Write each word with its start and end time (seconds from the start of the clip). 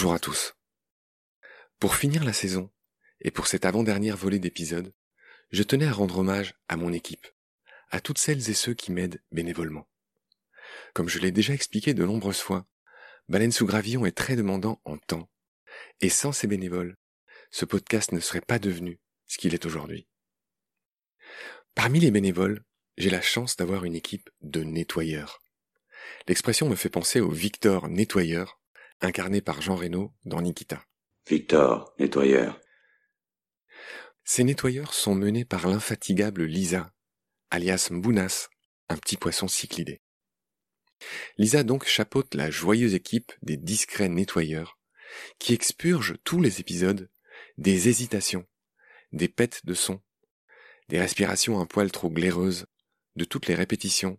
Bonjour 0.00 0.14
à 0.14 0.18
tous. 0.18 0.54
Pour 1.78 1.94
finir 1.94 2.24
la 2.24 2.32
saison, 2.32 2.70
et 3.20 3.30
pour 3.30 3.46
cette 3.46 3.66
avant-dernière 3.66 4.16
volée 4.16 4.38
d'épisodes, 4.38 4.94
je 5.50 5.62
tenais 5.62 5.84
à 5.84 5.92
rendre 5.92 6.20
hommage 6.20 6.54
à 6.68 6.78
mon 6.78 6.90
équipe, 6.90 7.28
à 7.90 8.00
toutes 8.00 8.16
celles 8.16 8.48
et 8.48 8.54
ceux 8.54 8.72
qui 8.72 8.92
m'aident 8.92 9.22
bénévolement. 9.30 9.90
Comme 10.94 11.10
je 11.10 11.18
l'ai 11.18 11.32
déjà 11.32 11.52
expliqué 11.52 11.92
de 11.92 12.06
nombreuses 12.06 12.40
fois, 12.40 12.66
Baleine 13.28 13.52
sous 13.52 13.66
Gravillon 13.66 14.06
est 14.06 14.16
très 14.16 14.36
demandant 14.36 14.80
en 14.86 14.96
temps, 14.96 15.28
et 16.00 16.08
sans 16.08 16.32
ces 16.32 16.46
bénévoles, 16.46 16.96
ce 17.50 17.66
podcast 17.66 18.12
ne 18.12 18.20
serait 18.20 18.40
pas 18.40 18.58
devenu 18.58 19.00
ce 19.26 19.36
qu'il 19.36 19.52
est 19.52 19.66
aujourd'hui. 19.66 20.08
Parmi 21.74 22.00
les 22.00 22.10
bénévoles, 22.10 22.64
j'ai 22.96 23.10
la 23.10 23.20
chance 23.20 23.54
d'avoir 23.54 23.84
une 23.84 23.96
équipe 23.96 24.30
de 24.40 24.64
nettoyeurs. 24.64 25.42
L'expression 26.26 26.70
me 26.70 26.74
fait 26.74 26.88
penser 26.88 27.20
au 27.20 27.30
Victor 27.30 27.90
nettoyeur, 27.90 28.59
incarné 29.00 29.40
par 29.40 29.62
Jean 29.62 29.76
Reno 29.76 30.12
dans 30.24 30.40
Nikita. 30.40 30.84
Victor, 31.28 31.94
nettoyeur. 31.98 32.60
Ces 34.24 34.44
nettoyeurs 34.44 34.94
sont 34.94 35.14
menés 35.14 35.44
par 35.44 35.66
l'infatigable 35.66 36.44
Lisa, 36.44 36.92
alias 37.50 37.88
Mbounas, 37.90 38.48
un 38.88 38.96
petit 38.96 39.16
poisson 39.16 39.48
cyclidé. 39.48 40.00
Lisa 41.38 41.62
donc 41.62 41.86
chapeaute 41.86 42.34
la 42.34 42.50
joyeuse 42.50 42.94
équipe 42.94 43.32
des 43.42 43.56
discrets 43.56 44.08
nettoyeurs 44.08 44.78
qui 45.38 45.54
expurgent 45.54 46.16
tous 46.24 46.40
les 46.40 46.60
épisodes 46.60 47.10
des 47.58 47.88
hésitations, 47.88 48.46
des 49.12 49.28
pètes 49.28 49.64
de 49.64 49.74
son, 49.74 50.00
des 50.88 51.00
respirations 51.00 51.60
un 51.60 51.66
poil 51.66 51.90
trop 51.90 52.10
glaireuses, 52.10 52.66
de 53.16 53.24
toutes 53.24 53.46
les 53.46 53.54
répétitions, 53.54 54.18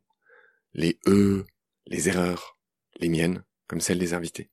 les 0.74 1.00
e, 1.08 1.46
les 1.86 2.10
erreurs, 2.10 2.58
les 3.00 3.10
miennes, 3.10 3.44
comme 3.68 3.82
celles 3.82 4.00
des 4.00 4.14
invités. 4.14 4.52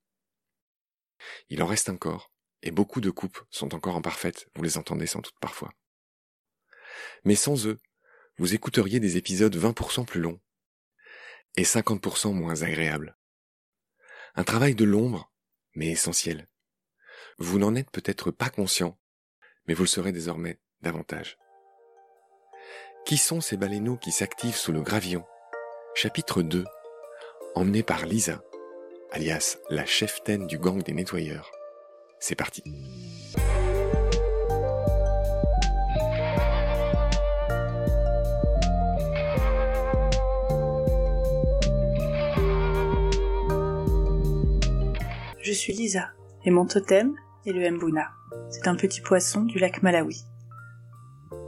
Il 1.49 1.63
en 1.63 1.67
reste 1.67 1.89
encore, 1.89 2.33
et 2.63 2.71
beaucoup 2.71 3.01
de 3.01 3.11
coupes 3.11 3.41
sont 3.51 3.75
encore 3.75 3.97
imparfaites, 3.97 4.49
vous 4.55 4.63
les 4.63 4.79
entendez 4.79 5.07
sans 5.07 5.21
doute 5.21 5.39
parfois. 5.41 5.73
Mais 7.25 7.35
sans 7.35 7.67
eux, 7.67 7.79
vous 8.39 8.55
écouteriez 8.55 9.01
des 9.01 9.17
épisodes 9.17 9.57
20% 9.57 10.05
plus 10.05 10.21
longs 10.21 10.41
et 11.57 11.63
50% 11.63 12.33
moins 12.33 12.63
agréables. 12.63 13.17
Un 14.35 14.45
travail 14.45 14.75
de 14.75 14.85
l'ombre, 14.85 15.33
mais 15.75 15.89
essentiel. 15.89 16.49
Vous 17.39 17.59
n'en 17.59 17.75
êtes 17.75 17.91
peut-être 17.91 18.31
pas 18.31 18.51
conscient, 18.51 18.99
mais 19.67 19.75
vous 19.75 19.83
le 19.83 19.89
serez 19.89 20.13
désormais 20.13 20.61
davantage. 20.83 21.39
Qui 23.05 23.17
sont 23.17 23.41
ces 23.41 23.57
baleineaux 23.57 23.97
qui 23.97 24.13
s'activent 24.13 24.57
sous 24.57 24.73
le 24.73 24.83
gravillon? 24.83 25.25
Chapitre 25.95 26.43
2. 26.43 26.65
Emmené 27.55 27.83
par 27.83 28.07
Lisa, 28.07 28.43
alias 29.13 29.59
la 29.71 29.87
cheftaine 29.87 30.47
du 30.47 30.59
gang 30.59 30.83
des 30.83 30.93
nettoyeurs. 30.93 31.51
C'est 32.21 32.35
parti. 32.35 32.63
Je 45.41 45.53
suis 45.53 45.73
Lisa, 45.73 46.11
et 46.45 46.51
mon 46.51 46.67
totem 46.67 47.15
est 47.47 47.53
le 47.53 47.71
Mbuna. 47.71 48.11
C'est 48.51 48.69
un 48.69 48.77
petit 48.77 49.01
poisson 49.01 49.43
du 49.43 49.59
lac 49.59 49.83
Malawi. 49.83 50.25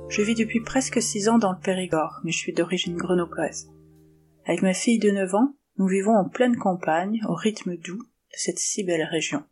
Je 0.08 0.22
vis 0.22 0.34
depuis 0.34 0.60
presque 0.60 1.02
six 1.02 1.28
ans 1.28 1.38
dans 1.38 1.52
le 1.52 1.58
Périgord, 1.58 2.20
mais 2.24 2.32
je 2.32 2.38
suis 2.38 2.52
d'origine 2.52 2.96
grenobloise. 2.96 3.68
Avec 4.46 4.62
ma 4.62 4.72
fille 4.72 4.98
de 4.98 5.10
neuf 5.10 5.34
ans, 5.34 5.54
nous 5.80 5.86
vivons 5.86 6.14
en 6.14 6.28
pleine 6.28 6.58
campagne, 6.58 7.22
au 7.26 7.34
rythme 7.34 7.74
doux 7.74 8.02
de 8.02 8.36
cette 8.36 8.58
si 8.58 8.84
belle 8.84 9.02
région. 9.02 9.42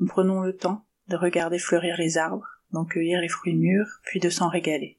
Nous 0.00 0.08
prenons 0.08 0.40
le 0.40 0.56
temps 0.56 0.84
de 1.06 1.14
regarder 1.14 1.60
fleurir 1.60 1.94
les 1.96 2.18
arbres, 2.18 2.48
d'en 2.72 2.84
cueillir 2.84 3.20
les 3.20 3.28
fruits 3.28 3.54
mûrs, 3.54 4.00
puis 4.02 4.18
de 4.18 4.28
s'en 4.30 4.48
régaler. 4.48 4.98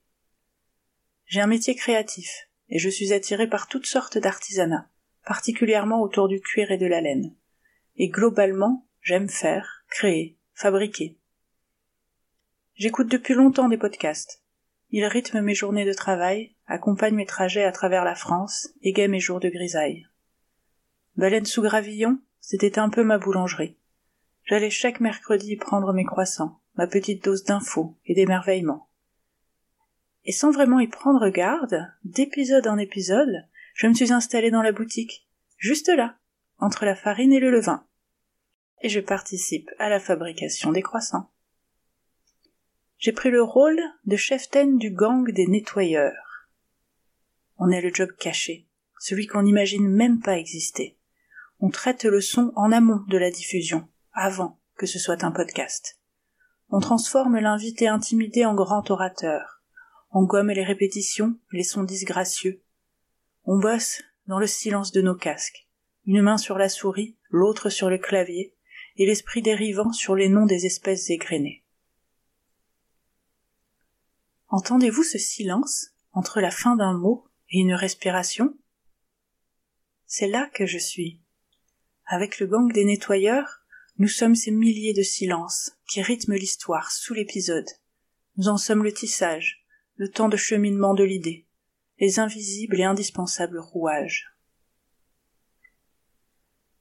J'ai 1.25 1.41
un 1.41 1.47
métier 1.47 1.75
créatif, 1.75 2.47
et 2.69 2.79
je 2.79 2.87
suis 2.87 3.11
attiré 3.11 3.49
par 3.49 3.67
toutes 3.67 3.85
sortes 3.85 4.17
d'artisanats, 4.17 4.87
particulièrement 5.25 6.01
autour 6.01 6.29
du 6.29 6.39
cuir 6.39 6.71
et 6.71 6.77
de 6.77 6.87
la 6.87 7.01
laine. 7.01 7.35
Et 7.97 8.07
globalement, 8.07 8.87
j'aime 9.01 9.27
faire, 9.27 9.83
créer, 9.89 10.37
fabriquer. 10.53 11.17
J'écoute 12.75 13.11
depuis 13.11 13.33
longtemps 13.33 13.67
des 13.67 13.77
podcasts. 13.77 14.41
Ils 14.89 15.03
rythment 15.03 15.41
mes 15.41 15.53
journées 15.53 15.83
de 15.83 15.91
travail, 15.91 16.55
accompagnent 16.67 17.15
mes 17.15 17.25
trajets 17.25 17.63
à 17.63 17.71
travers 17.71 18.03
la 18.03 18.15
France, 18.15 18.69
égayent 18.81 19.07
mes 19.07 19.19
jours 19.19 19.39
de 19.39 19.49
grisaille. 19.49 20.07
Baleine 21.15 21.45
sous 21.45 21.61
gravillon, 21.61 22.19
c'était 22.39 22.77
un 22.77 22.89
peu 22.89 23.03
ma 23.03 23.17
boulangerie. 23.17 23.77
J'allais 24.43 24.69
chaque 24.69 24.99
mercredi 24.99 25.55
prendre 25.55 25.93
mes 25.93 26.05
croissants, 26.05 26.59
ma 26.75 26.87
petite 26.87 27.23
dose 27.23 27.43
d'infos 27.43 27.95
et 28.05 28.13
d'émerveillement. 28.13 28.87
Et 30.25 30.31
sans 30.31 30.51
vraiment 30.51 30.79
y 30.79 30.87
prendre 30.87 31.29
garde, 31.29 31.87
d'épisode 32.03 32.67
en 32.67 32.77
épisode, 32.77 33.45
je 33.73 33.87
me 33.87 33.93
suis 33.93 34.11
installée 34.11 34.51
dans 34.51 34.61
la 34.61 34.71
boutique, 34.71 35.27
juste 35.57 35.89
là, 35.89 36.17
entre 36.59 36.85
la 36.85 36.95
farine 36.95 37.33
et 37.33 37.39
le 37.39 37.51
levain. 37.51 37.85
Et 38.81 38.89
je 38.89 38.99
participe 38.99 39.69
à 39.79 39.89
la 39.89 39.99
fabrication 39.99 40.71
des 40.71 40.81
croissants. 40.81 41.31
J'ai 42.97 43.11
pris 43.11 43.29
le 43.29 43.43
rôle 43.43 43.79
de 44.05 44.15
cheftaine 44.15 44.77
du 44.77 44.91
gang 44.91 45.31
des 45.31 45.47
nettoyeurs. 45.47 46.26
On 47.59 47.69
est 47.69 47.81
le 47.81 47.93
job 47.93 48.09
caché, 48.19 48.67
celui 48.99 49.27
qu'on 49.27 49.43
n'imagine 49.43 49.87
même 49.87 50.19
pas 50.19 50.37
exister. 50.37 50.97
On 51.59 51.69
traite 51.69 52.03
le 52.03 52.21
son 52.21 52.51
en 52.55 52.71
amont 52.71 53.03
de 53.07 53.17
la 53.17 53.31
diffusion, 53.31 53.87
avant 54.13 54.59
que 54.75 54.85
ce 54.85 54.99
soit 54.99 55.23
un 55.23 55.31
podcast. 55.31 55.99
On 56.69 56.79
transforme 56.79 57.39
l'invité 57.39 57.87
intimidé 57.87 58.45
en 58.45 58.53
grand 58.53 58.89
orateur. 58.91 59.61
On 60.11 60.23
gomme 60.23 60.51
les 60.51 60.63
répétitions, 60.63 61.39
les 61.51 61.63
sons 61.63 61.83
disgracieux. 61.83 62.61
On 63.45 63.59
bosse 63.59 64.03
dans 64.27 64.39
le 64.39 64.47
silence 64.47 64.91
de 64.91 65.01
nos 65.01 65.15
casques, 65.15 65.67
une 66.05 66.21
main 66.21 66.37
sur 66.37 66.57
la 66.57 66.69
souris, 66.69 67.17
l'autre 67.29 67.69
sur 67.69 67.89
le 67.89 67.97
clavier, 67.97 68.53
et 68.97 69.05
l'esprit 69.05 69.41
dérivant 69.41 69.91
sur 69.91 70.15
les 70.15 70.29
noms 70.29 70.45
des 70.45 70.65
espèces 70.65 71.09
égrenées. 71.09 71.63
Entendez-vous 74.49 75.03
ce 75.03 75.17
silence 75.17 75.91
entre 76.13 76.41
la 76.41 76.51
fin 76.51 76.75
d'un 76.75 76.93
mot 76.93 77.27
et 77.49 77.59
une 77.59 77.73
respiration 77.73 78.57
C'est 80.05 80.27
là 80.27 80.49
que 80.53 80.65
je 80.65 80.77
suis. 80.77 81.21
Avec 82.05 82.39
le 82.39 82.47
gang 82.47 82.71
des 82.71 82.85
nettoyeurs, 82.85 83.61
nous 83.97 84.07
sommes 84.07 84.35
ces 84.35 84.51
milliers 84.51 84.93
de 84.93 85.01
silences 85.01 85.71
qui 85.87 86.01
rythment 86.01 86.35
l'histoire 86.35 86.91
sous 86.91 87.13
l'épisode. 87.13 87.67
Nous 88.37 88.47
en 88.47 88.57
sommes 88.57 88.83
le 88.83 88.93
tissage, 88.93 89.65
le 89.95 90.09
temps 90.09 90.29
de 90.29 90.37
cheminement 90.37 90.93
de 90.93 91.03
l'idée, 91.03 91.47
les 91.99 92.19
invisibles 92.19 92.79
et 92.79 92.83
indispensables 92.83 93.59
rouages. 93.59 94.27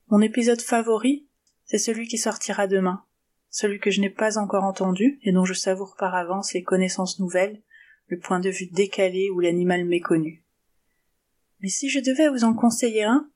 Mon 0.08 0.20
épisode 0.20 0.60
favori, 0.60 1.26
c'est 1.64 1.78
celui 1.78 2.06
qui 2.06 2.18
sortira 2.18 2.66
demain, 2.66 3.04
celui 3.50 3.80
que 3.80 3.90
je 3.90 4.00
n'ai 4.00 4.10
pas 4.10 4.38
encore 4.38 4.64
entendu 4.64 5.18
et 5.22 5.32
dont 5.32 5.44
je 5.44 5.54
savoure 5.54 5.96
par 5.98 6.14
avance 6.14 6.52
les 6.52 6.62
connaissances 6.62 7.18
nouvelles, 7.18 7.62
le 8.08 8.18
point 8.18 8.38
de 8.38 8.50
vue 8.50 8.66
décalé 8.66 9.30
ou 9.30 9.40
l'animal 9.40 9.84
méconnu. 9.84 10.45
Mais 11.60 11.68
si 11.68 11.88
je 11.88 12.00
devais 12.00 12.28
vous 12.28 12.44
en 12.44 12.54
conseiller 12.54 13.04
un, 13.04 13.30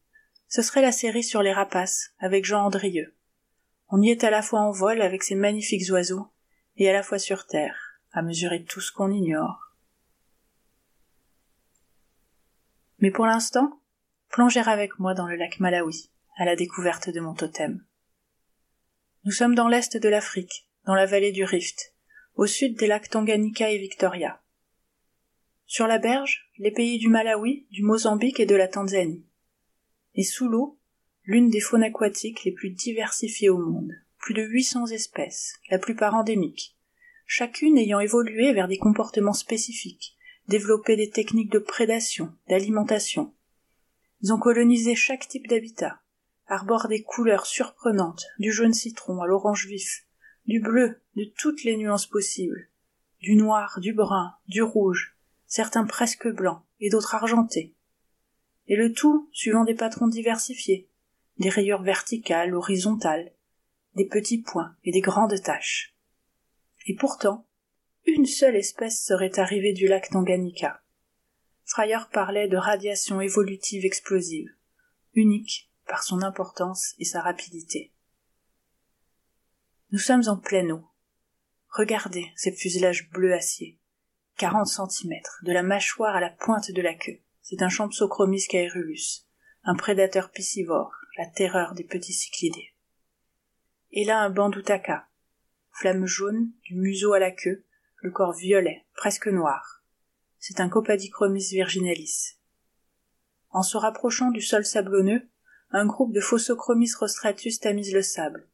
ce 0.48 0.62
serait 0.62 0.82
la 0.82 0.92
série 0.92 1.22
sur 1.22 1.42
les 1.42 1.52
rapaces, 1.52 2.12
avec 2.18 2.44
Jean 2.44 2.64
Andrieux. 2.64 3.16
On 3.88 4.02
y 4.02 4.10
est 4.10 4.24
à 4.24 4.30
la 4.30 4.42
fois 4.42 4.60
en 4.60 4.70
vol 4.70 5.00
avec 5.00 5.22
ces 5.22 5.34
magnifiques 5.34 5.90
oiseaux, 5.90 6.28
et 6.76 6.88
à 6.88 6.92
la 6.92 7.02
fois 7.02 7.18
sur 7.18 7.46
terre, 7.46 8.00
à 8.12 8.22
mesurer 8.22 8.64
tout 8.64 8.80
ce 8.80 8.92
qu'on 8.92 9.10
ignore. 9.10 9.76
Mais 12.98 13.10
pour 13.10 13.26
l'instant, 13.26 13.80
plongez 14.28 14.60
avec 14.60 14.98
moi 14.98 15.14
dans 15.14 15.26
le 15.26 15.36
lac 15.36 15.60
Malawi, 15.60 16.10
à 16.36 16.44
la 16.44 16.56
découverte 16.56 17.10
de 17.10 17.20
mon 17.20 17.34
totem. 17.34 17.84
Nous 19.24 19.32
sommes 19.32 19.54
dans 19.54 19.68
l'est 19.68 19.96
de 19.96 20.08
l'Afrique, 20.08 20.68
dans 20.84 20.94
la 20.94 21.06
vallée 21.06 21.32
du 21.32 21.44
Rift, 21.44 21.94
au 22.34 22.46
sud 22.46 22.76
des 22.76 22.86
lacs 22.86 23.08
Tanganyika 23.08 23.70
et 23.70 23.78
Victoria. 23.78 24.40
Sur 25.66 25.86
la 25.86 25.98
berge, 25.98 26.49
les 26.60 26.70
pays 26.70 26.98
du 26.98 27.08
Malawi, 27.08 27.66
du 27.70 27.82
Mozambique 27.82 28.38
et 28.38 28.44
de 28.44 28.54
la 28.54 28.68
Tanzanie. 28.68 29.24
Et 30.14 30.22
sous 30.22 30.46
l'eau, 30.46 30.78
l'une 31.24 31.48
des 31.48 31.58
faunes 31.58 31.82
aquatiques 31.82 32.44
les 32.44 32.52
plus 32.52 32.68
diversifiées 32.68 33.48
au 33.48 33.56
monde, 33.56 33.92
plus 34.18 34.34
de 34.34 34.42
800 34.42 34.88
espèces, 34.88 35.54
la 35.70 35.78
plupart 35.78 36.14
endémiques, 36.14 36.76
chacune 37.24 37.78
ayant 37.78 37.98
évolué 37.98 38.52
vers 38.52 38.68
des 38.68 38.76
comportements 38.76 39.32
spécifiques, 39.32 40.18
développé 40.48 40.96
des 40.96 41.08
techniques 41.08 41.50
de 41.50 41.60
prédation, 41.60 42.30
d'alimentation. 42.50 43.32
Ils 44.20 44.34
ont 44.34 44.38
colonisé 44.38 44.94
chaque 44.94 45.28
type 45.28 45.46
d'habitat, 45.46 46.02
arborent 46.46 46.88
des 46.88 47.02
couleurs 47.02 47.46
surprenantes, 47.46 48.26
du 48.38 48.52
jaune 48.52 48.74
citron 48.74 49.22
à 49.22 49.26
l'orange 49.26 49.66
vif, 49.66 50.04
du 50.44 50.60
bleu, 50.60 51.00
de 51.16 51.24
toutes 51.38 51.64
les 51.64 51.78
nuances 51.78 52.06
possibles, 52.06 52.68
du 53.22 53.34
noir, 53.34 53.78
du 53.80 53.94
brun, 53.94 54.34
du 54.46 54.60
rouge, 54.60 55.16
certains 55.50 55.84
presque 55.84 56.28
blancs 56.28 56.62
et 56.78 56.88
d'autres 56.88 57.16
argentés. 57.16 57.74
Et 58.68 58.76
le 58.76 58.92
tout 58.92 59.28
suivant 59.32 59.64
des 59.64 59.74
patrons 59.74 60.06
diversifiés, 60.06 60.88
des 61.38 61.48
rayures 61.48 61.82
verticales, 61.82 62.54
horizontales, 62.54 63.32
des 63.96 64.06
petits 64.06 64.40
points 64.40 64.76
et 64.84 64.92
des 64.92 65.00
grandes 65.00 65.42
taches. 65.42 65.96
Et 66.86 66.94
pourtant, 66.94 67.46
une 68.06 68.26
seule 68.26 68.54
espèce 68.54 69.04
serait 69.04 69.40
arrivée 69.40 69.72
du 69.72 69.88
lac 69.88 70.08
Tanganyika. 70.10 70.82
Fryer 71.64 71.98
parlait 72.12 72.48
de 72.48 72.56
radiation 72.56 73.20
évolutive 73.20 73.84
explosive, 73.84 74.50
unique 75.14 75.68
par 75.88 76.04
son 76.04 76.22
importance 76.22 76.94
et 77.00 77.04
sa 77.04 77.20
rapidité. 77.20 77.92
Nous 79.90 79.98
sommes 79.98 80.28
en 80.28 80.36
pleine 80.36 80.70
eau. 80.70 80.86
Regardez 81.70 82.30
ces 82.36 82.52
fuselages 82.52 83.10
bleu 83.10 83.34
acier. 83.34 83.79
40 84.40 84.66
centimètres, 84.66 85.38
de 85.42 85.52
la 85.52 85.62
mâchoire 85.62 86.16
à 86.16 86.20
la 86.20 86.30
pointe 86.30 86.70
de 86.70 86.80
la 86.80 86.94
queue. 86.94 87.20
C'est 87.42 87.60
un 87.60 87.68
Champsochromis 87.68 88.46
caerulus, 88.48 89.26
un 89.64 89.74
prédateur 89.74 90.30
piscivore, 90.30 90.94
la 91.18 91.26
terreur 91.26 91.74
des 91.74 91.84
petits 91.84 92.14
cyclidés. 92.14 92.72
Et 93.92 94.06
là 94.06 94.22
un 94.22 94.30
bandutaka, 94.30 95.06
flamme 95.72 96.06
jaune, 96.06 96.52
du 96.62 96.76
museau 96.76 97.12
à 97.12 97.18
la 97.18 97.32
queue, 97.32 97.66
le 97.96 98.10
corps 98.10 98.32
violet, 98.32 98.86
presque 98.94 99.26
noir. 99.26 99.84
C'est 100.38 100.60
un 100.60 100.70
Copadichromis 100.70 101.48
virginalis. 101.50 102.38
En 103.50 103.62
se 103.62 103.76
rapprochant 103.76 104.30
du 104.30 104.40
sol 104.40 104.64
sablonneux, 104.64 105.28
un 105.70 105.84
groupe 105.84 106.14
de 106.14 106.20
Phosochromis 106.20 106.88
rostratus 106.98 107.60
tamise 107.60 107.92
le 107.92 108.00
sable. 108.00 108.48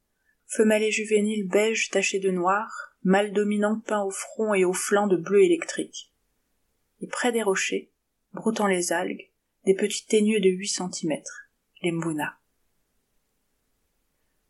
Femelle 0.47 0.83
et 0.83 0.91
juvénile 0.91 1.47
beige 1.47 1.91
tachée 1.91 2.19
de 2.19 2.33
noir, 2.33 2.96
mâle 3.07 3.33
dominant 3.33 3.79
peint 3.79 4.03
au 4.03 4.11
front 4.11 4.53
et 4.53 4.65
au 4.65 4.73
flanc 4.73 5.07
de 5.07 5.17
bleu 5.17 5.45
électrique. 5.45 6.13
Et 7.01 7.07
près 7.07 7.31
des 7.31 7.43
rochers, 7.43 7.93
broutant 8.33 8.67
les 8.67 8.93
algues, 8.93 9.31
des 9.65 9.75
petits 9.75 10.07
teigneux 10.07 10.41
de 10.41 10.49
huit 10.49 10.69
centimètres, 10.69 11.49
les 11.83 11.93
mbuna. 11.93 12.37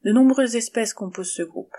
De 0.05 0.11
nombreuses 0.11 0.57
espèces 0.57 0.95
composent 0.95 1.35
ce 1.35 1.43
groupe, 1.43 1.75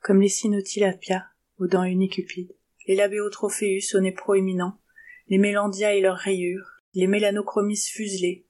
comme 0.00 0.22
les 0.22 0.30
Cynotilapia, 0.30 1.26
aux 1.58 1.66
dents 1.66 1.84
unicupides, 1.84 2.56
les 2.86 2.94
Labéotrophéus 2.94 3.94
aux 3.94 4.00
nez 4.00 4.12
proéminents, 4.12 4.80
les 5.28 5.38
Mélandia 5.38 5.94
et 5.94 6.00
leurs 6.00 6.16
rayures, 6.16 6.80
les 6.94 7.06
Mélanochromis 7.06 7.76
fuselés, 7.76 8.46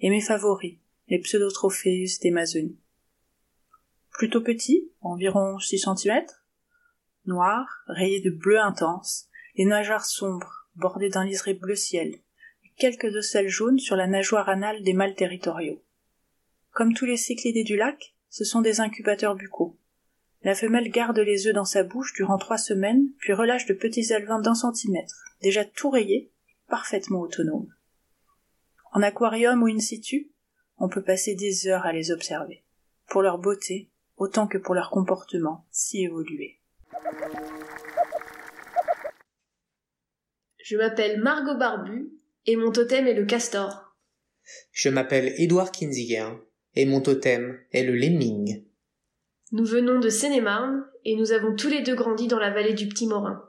et 0.00 0.10
mes 0.10 0.20
favoris, 0.20 0.78
les 1.06 1.20
Pseudotrophéus 1.20 2.18
d'Amazonie. 2.18 2.80
Plutôt 4.10 4.40
petits, 4.40 4.90
environ 5.02 5.60
six 5.60 5.78
centimètres, 5.78 6.45
noirs, 7.26 7.84
rayés 7.86 8.20
de 8.20 8.30
bleu 8.30 8.60
intense, 8.60 9.28
les 9.56 9.64
nageoires 9.64 10.04
sombres, 10.04 10.68
bordées 10.74 11.08
d'un 11.08 11.24
liseré 11.24 11.54
bleu 11.54 11.74
ciel, 11.74 12.08
et 12.64 12.72
quelques 12.76 13.14
ocelles 13.14 13.48
jaunes 13.48 13.78
sur 13.78 13.96
la 13.96 14.06
nageoire 14.06 14.48
anale 14.48 14.82
des 14.82 14.92
mâles 14.92 15.14
territoriaux. 15.14 15.82
Comme 16.70 16.94
tous 16.94 17.06
les 17.06 17.16
cyclidés 17.16 17.64
du 17.64 17.76
lac, 17.76 18.14
ce 18.28 18.44
sont 18.44 18.60
des 18.60 18.80
incubateurs 18.80 19.34
buccaux. 19.34 19.78
La 20.42 20.54
femelle 20.54 20.90
garde 20.90 21.18
les 21.18 21.46
œufs 21.46 21.54
dans 21.54 21.64
sa 21.64 21.82
bouche 21.82 22.12
durant 22.14 22.38
trois 22.38 22.58
semaines, 22.58 23.08
puis 23.18 23.32
relâche 23.32 23.66
de 23.66 23.74
petits 23.74 24.12
alevins 24.12 24.40
d'un 24.40 24.54
centimètre, 24.54 25.24
déjà 25.40 25.64
tout 25.64 25.90
rayés, 25.90 26.30
parfaitement 26.68 27.20
autonomes. 27.20 27.72
En 28.92 29.02
aquarium 29.02 29.62
ou 29.62 29.66
in 29.66 29.78
situ, 29.78 30.30
on 30.78 30.88
peut 30.88 31.02
passer 31.02 31.34
des 31.34 31.66
heures 31.66 31.86
à 31.86 31.92
les 31.92 32.10
observer, 32.10 32.64
pour 33.08 33.22
leur 33.22 33.38
beauté 33.38 33.90
autant 34.16 34.46
que 34.46 34.58
pour 34.58 34.74
leur 34.74 34.90
comportement 34.90 35.66
si 35.70 36.02
évolué. 36.02 36.60
Je 40.58 40.76
m'appelle 40.76 41.20
Margot 41.20 41.56
Barbu 41.56 42.10
et 42.46 42.56
mon 42.56 42.72
totem 42.72 43.06
est 43.06 43.14
le 43.14 43.24
castor. 43.24 43.94
Je 44.72 44.88
m'appelle 44.88 45.34
Édouard 45.36 45.70
Kinziger 45.70 46.28
et 46.74 46.86
mon 46.86 47.00
totem 47.00 47.58
est 47.72 47.84
le 47.84 47.94
lemming. 47.94 48.64
Nous 49.52 49.64
venons 49.64 50.00
de 50.00 50.08
Seine-et-Marne 50.08 50.84
et 51.04 51.16
nous 51.16 51.32
avons 51.32 51.54
tous 51.54 51.68
les 51.68 51.82
deux 51.82 51.94
grandi 51.94 52.26
dans 52.26 52.38
la 52.38 52.50
vallée 52.50 52.74
du 52.74 52.88
Petit 52.88 53.06
Morin, 53.06 53.42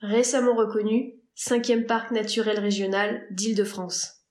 récemment 0.00 0.54
reconnu 0.54 1.14
cinquième 1.34 1.86
parc 1.86 2.10
naturel 2.12 2.58
régional 2.58 3.26
d'Île-de-France. 3.30 4.24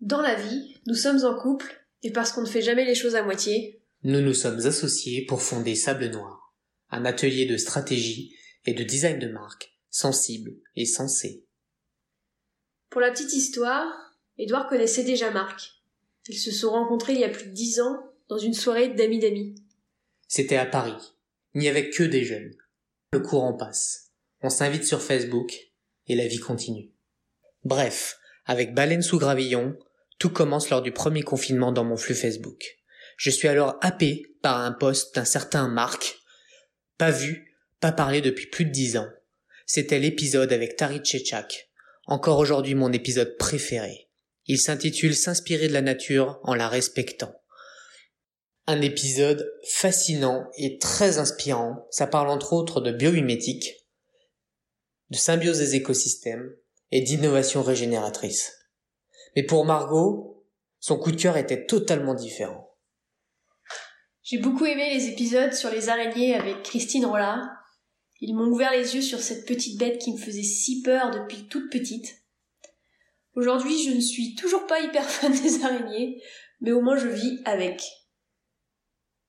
Dans 0.00 0.22
la 0.22 0.34
vie, 0.34 0.80
nous 0.86 0.94
sommes 0.94 1.24
en 1.24 1.34
couple 1.34 1.86
et 2.02 2.12
parce 2.12 2.32
qu'on 2.32 2.42
ne 2.42 2.46
fait 2.46 2.62
jamais 2.62 2.84
les 2.84 2.94
choses 2.94 3.16
à 3.16 3.22
moitié, 3.22 3.82
nous 4.06 4.20
nous 4.20 4.34
sommes 4.34 4.66
associés 4.66 5.24
pour 5.24 5.40
fonder 5.40 5.74
Sable 5.74 6.10
Noir, 6.10 6.43
un 6.90 7.04
atelier 7.04 7.46
de 7.46 7.56
stratégie 7.56 8.36
et 8.66 8.74
de 8.74 8.82
design 8.82 9.18
de 9.18 9.28
marque 9.28 9.72
sensible 9.90 10.56
et 10.74 10.86
sensé. 10.86 11.44
Pour 12.90 13.00
la 13.00 13.12
petite 13.12 13.32
histoire, 13.32 13.86
Édouard 14.38 14.68
connaissait 14.68 15.04
déjà 15.04 15.30
Marc. 15.30 15.70
Ils 16.28 16.38
se 16.38 16.50
sont 16.50 16.70
rencontrés 16.70 17.12
il 17.12 17.20
y 17.20 17.24
a 17.24 17.28
plus 17.28 17.46
de 17.46 17.54
dix 17.54 17.80
ans 17.80 17.98
dans 18.28 18.38
une 18.38 18.54
soirée 18.54 18.88
d'amis 18.88 19.20
d'amis. 19.20 19.54
C'était 20.26 20.56
à 20.56 20.66
Paris. 20.66 21.14
Il 21.54 21.60
n'y 21.60 21.68
avait 21.68 21.90
que 21.90 22.02
des 22.02 22.24
jeunes. 22.24 22.54
Le 23.12 23.20
courant 23.20 23.54
passe. 23.54 24.10
On 24.40 24.48
s'invite 24.48 24.84
sur 24.84 25.00
Facebook 25.00 25.52
et 26.08 26.16
la 26.16 26.26
vie 26.26 26.40
continue. 26.40 26.90
Bref, 27.64 28.18
avec 28.46 28.74
Baleine 28.74 29.02
sous 29.02 29.18
gravillon, 29.18 29.76
tout 30.18 30.30
commence 30.30 30.70
lors 30.70 30.82
du 30.82 30.92
premier 30.92 31.22
confinement 31.22 31.70
dans 31.70 31.84
mon 31.84 31.96
flux 31.96 32.14
Facebook. 32.14 32.64
Je 33.16 33.30
suis 33.30 33.48
alors 33.48 33.76
happé 33.80 34.34
par 34.42 34.60
un 34.60 34.72
post 34.72 35.14
d'un 35.14 35.24
certain 35.24 35.68
Marc. 35.68 36.16
Pas 37.04 37.10
vu, 37.10 37.54
pas 37.80 37.92
parlé 37.92 38.22
depuis 38.22 38.46
plus 38.46 38.64
de 38.64 38.70
dix 38.70 38.96
ans. 38.96 39.10
C'était 39.66 39.98
l'épisode 39.98 40.50
avec 40.54 40.76
Tari 40.76 41.00
Tchétchak. 41.00 41.68
Encore 42.06 42.38
aujourd'hui 42.38 42.74
mon 42.74 42.94
épisode 42.94 43.36
préféré. 43.36 44.08
Il 44.46 44.58
s'intitule 44.58 45.14
S'inspirer 45.14 45.68
de 45.68 45.74
la 45.74 45.82
nature 45.82 46.40
en 46.44 46.54
la 46.54 46.66
respectant. 46.66 47.34
Un 48.66 48.80
épisode 48.80 49.46
fascinant 49.68 50.48
et 50.56 50.78
très 50.78 51.18
inspirant. 51.18 51.86
Ça 51.90 52.06
parle 52.06 52.30
entre 52.30 52.54
autres 52.54 52.80
de 52.80 52.90
biomimétique, 52.90 53.86
de 55.10 55.18
symbiose 55.18 55.58
des 55.58 55.74
écosystèmes 55.74 56.56
et 56.90 57.02
d'innovation 57.02 57.62
régénératrice. 57.62 58.50
Mais 59.36 59.42
pour 59.42 59.66
Margot, 59.66 60.42
son 60.80 60.96
coup 60.96 61.12
de 61.12 61.20
cœur 61.20 61.36
était 61.36 61.66
totalement 61.66 62.14
différent. 62.14 62.63
J'ai 64.24 64.38
beaucoup 64.38 64.64
aimé 64.64 64.94
les 64.94 65.08
épisodes 65.08 65.52
sur 65.52 65.68
les 65.68 65.90
araignées 65.90 66.34
avec 66.34 66.62
Christine 66.62 67.04
Rollard. 67.04 67.46
Ils 68.22 68.34
m'ont 68.34 68.46
ouvert 68.46 68.72
les 68.72 68.94
yeux 68.94 69.02
sur 69.02 69.20
cette 69.20 69.46
petite 69.46 69.78
bête 69.78 69.98
qui 69.98 70.14
me 70.14 70.18
faisait 70.18 70.42
si 70.42 70.80
peur 70.80 71.10
depuis 71.10 71.46
toute 71.46 71.70
petite. 71.70 72.08
Aujourd'hui, 73.36 73.84
je 73.84 73.94
ne 73.94 74.00
suis 74.00 74.34
toujours 74.34 74.66
pas 74.66 74.80
hyper 74.80 75.04
fan 75.04 75.30
des 75.30 75.62
araignées, 75.62 76.22
mais 76.62 76.72
au 76.72 76.80
moins 76.80 76.96
je 76.96 77.08
vis 77.08 77.42
avec. 77.44 77.82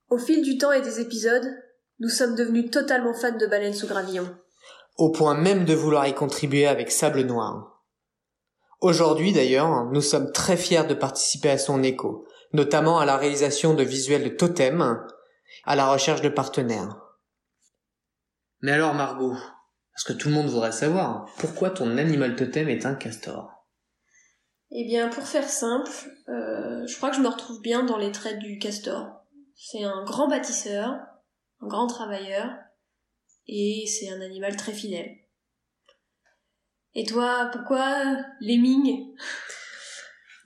Au 0.10 0.18
fil 0.18 0.42
du 0.42 0.58
temps 0.58 0.72
et 0.72 0.82
des 0.82 1.02
épisodes, 1.02 1.46
nous 2.00 2.08
sommes 2.08 2.36
devenus 2.36 2.72
totalement 2.72 3.14
fans 3.14 3.38
de 3.38 3.48
baleines 3.48 3.74
sous 3.74 3.88
gravillon. 3.88 4.34
Au 4.96 5.12
point 5.12 5.36
même 5.36 5.66
de 5.66 5.74
vouloir 5.74 6.08
y 6.08 6.16
contribuer 6.16 6.68
avec 6.68 6.90
Sable 6.90 7.24
Noir. 7.24 7.84
Aujourd'hui 8.80 9.34
d'ailleurs, 9.34 9.92
nous 9.92 10.02
sommes 10.02 10.32
très 10.32 10.56
fiers 10.56 10.88
de 10.88 10.94
participer 10.94 11.50
à 11.50 11.58
son 11.58 11.84
écho, 11.84 12.26
notamment 12.54 13.00
à 13.00 13.06
la 13.06 13.18
réalisation 13.18 13.74
de 13.74 13.84
visuels 13.84 14.24
de 14.24 14.30
totems, 14.30 15.06
à 15.64 15.76
la 15.76 15.88
recherche 15.88 16.22
de 16.22 16.30
partenaires. 16.30 17.02
Mais 18.62 18.72
alors 18.72 18.94
Margot, 18.94 19.36
parce 19.94 20.04
que 20.04 20.14
tout 20.14 20.30
le 20.30 20.36
monde 20.36 20.48
voudrait 20.48 20.72
savoir, 20.72 21.26
pourquoi 21.38 21.70
ton 21.70 21.98
animal 21.98 22.36
totem 22.36 22.70
est 22.70 22.86
un 22.86 22.96
castor? 22.96 23.52
Eh 24.72 24.86
bien, 24.86 25.10
pour 25.10 25.26
faire 25.26 25.48
simple, 25.48 25.92
euh, 26.28 26.86
je 26.86 26.98
crois 26.98 27.10
que 27.12 27.16
je 27.16 27.22
me 27.22 27.28
retrouve 27.28 27.62
bien 27.62 27.84
dans 27.84 27.98
les 27.98 28.12
traits 28.12 28.40
du 28.40 28.58
castor. 28.58 29.24
C'est 29.56 29.84
un 29.84 30.04
grand 30.04 30.28
bâtisseur, 30.28 31.00
un 31.62 31.68
grand 31.68 31.88
travailleur, 31.88 32.50
et 33.48 33.86
c'est 33.88 34.10
un 34.10 34.22
animal 34.22 34.56
très 34.58 34.74
fidèle. 34.74 35.16
Et 36.94 37.06
toi, 37.06 37.50
pourquoi 37.52 38.04
lemming? 38.42 39.16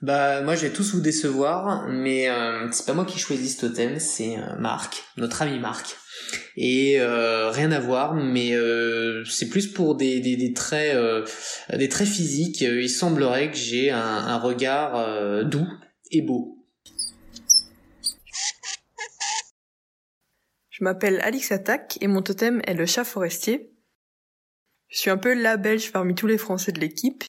Bah 0.02 0.40
moi 0.40 0.56
je 0.56 0.62
vais 0.62 0.72
tous 0.72 0.94
vous 0.94 1.02
décevoir, 1.02 1.86
mais 1.86 2.30
euh, 2.30 2.70
c'est 2.72 2.86
pas 2.86 2.94
moi 2.94 3.04
qui 3.04 3.18
choisis 3.18 3.56
ce 3.56 3.66
totem, 3.66 3.98
c'est 4.00 4.38
euh, 4.38 4.56
Marc, 4.58 5.04
notre 5.18 5.42
ami 5.42 5.58
Marc. 5.58 5.94
Et 6.56 6.98
euh, 7.00 7.50
rien 7.50 7.70
à 7.70 7.80
voir, 7.80 8.14
mais 8.14 8.54
euh, 8.54 9.24
c'est 9.26 9.50
plus 9.50 9.66
pour 9.66 9.96
des, 9.96 10.20
des, 10.20 10.36
des 10.36 10.54
traits 10.54 10.94
euh, 10.94 11.26
des 11.76 11.90
traits 11.90 12.08
physiques. 12.08 12.62
Il 12.62 12.88
semblerait 12.88 13.50
que 13.50 13.56
j'ai 13.58 13.90
un, 13.90 13.98
un 13.98 14.38
regard 14.38 15.44
doux 15.44 15.68
et 16.10 16.22
beau. 16.22 16.56
Je 20.70 20.82
m'appelle 20.82 21.20
Alix 21.20 21.52
Attaque 21.52 21.98
et 22.00 22.06
mon 22.06 22.22
totem 22.22 22.62
est 22.64 22.72
le 22.72 22.86
chat 22.86 23.04
forestier. 23.04 23.74
Je 24.88 24.98
suis 24.98 25.10
un 25.10 25.18
peu 25.18 25.34
la 25.34 25.58
belge 25.58 25.92
parmi 25.92 26.14
tous 26.14 26.26
les 26.26 26.38
Français 26.38 26.72
de 26.72 26.80
l'équipe. 26.80 27.24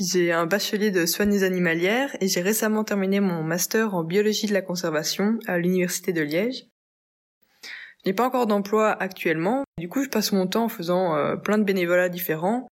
J'ai 0.00 0.32
un 0.32 0.46
bachelier 0.46 0.90
de 0.90 1.06
soignes 1.06 1.44
animalières 1.44 2.16
et 2.20 2.26
j'ai 2.26 2.40
récemment 2.40 2.82
terminé 2.82 3.20
mon 3.20 3.44
master 3.44 3.94
en 3.94 4.02
biologie 4.02 4.48
de 4.48 4.52
la 4.52 4.60
conservation 4.60 5.38
à 5.46 5.56
l'université 5.56 6.12
de 6.12 6.20
Liège. 6.20 6.66
Je 7.62 8.10
n'ai 8.10 8.12
pas 8.12 8.26
encore 8.26 8.48
d'emploi 8.48 8.90
actuellement, 8.90 9.62
du 9.78 9.88
coup 9.88 10.02
je 10.02 10.08
passe 10.08 10.32
mon 10.32 10.48
temps 10.48 10.64
en 10.64 10.68
faisant 10.68 11.14
euh, 11.14 11.36
plein 11.36 11.58
de 11.58 11.62
bénévolats 11.62 12.08
différents. 12.08 12.66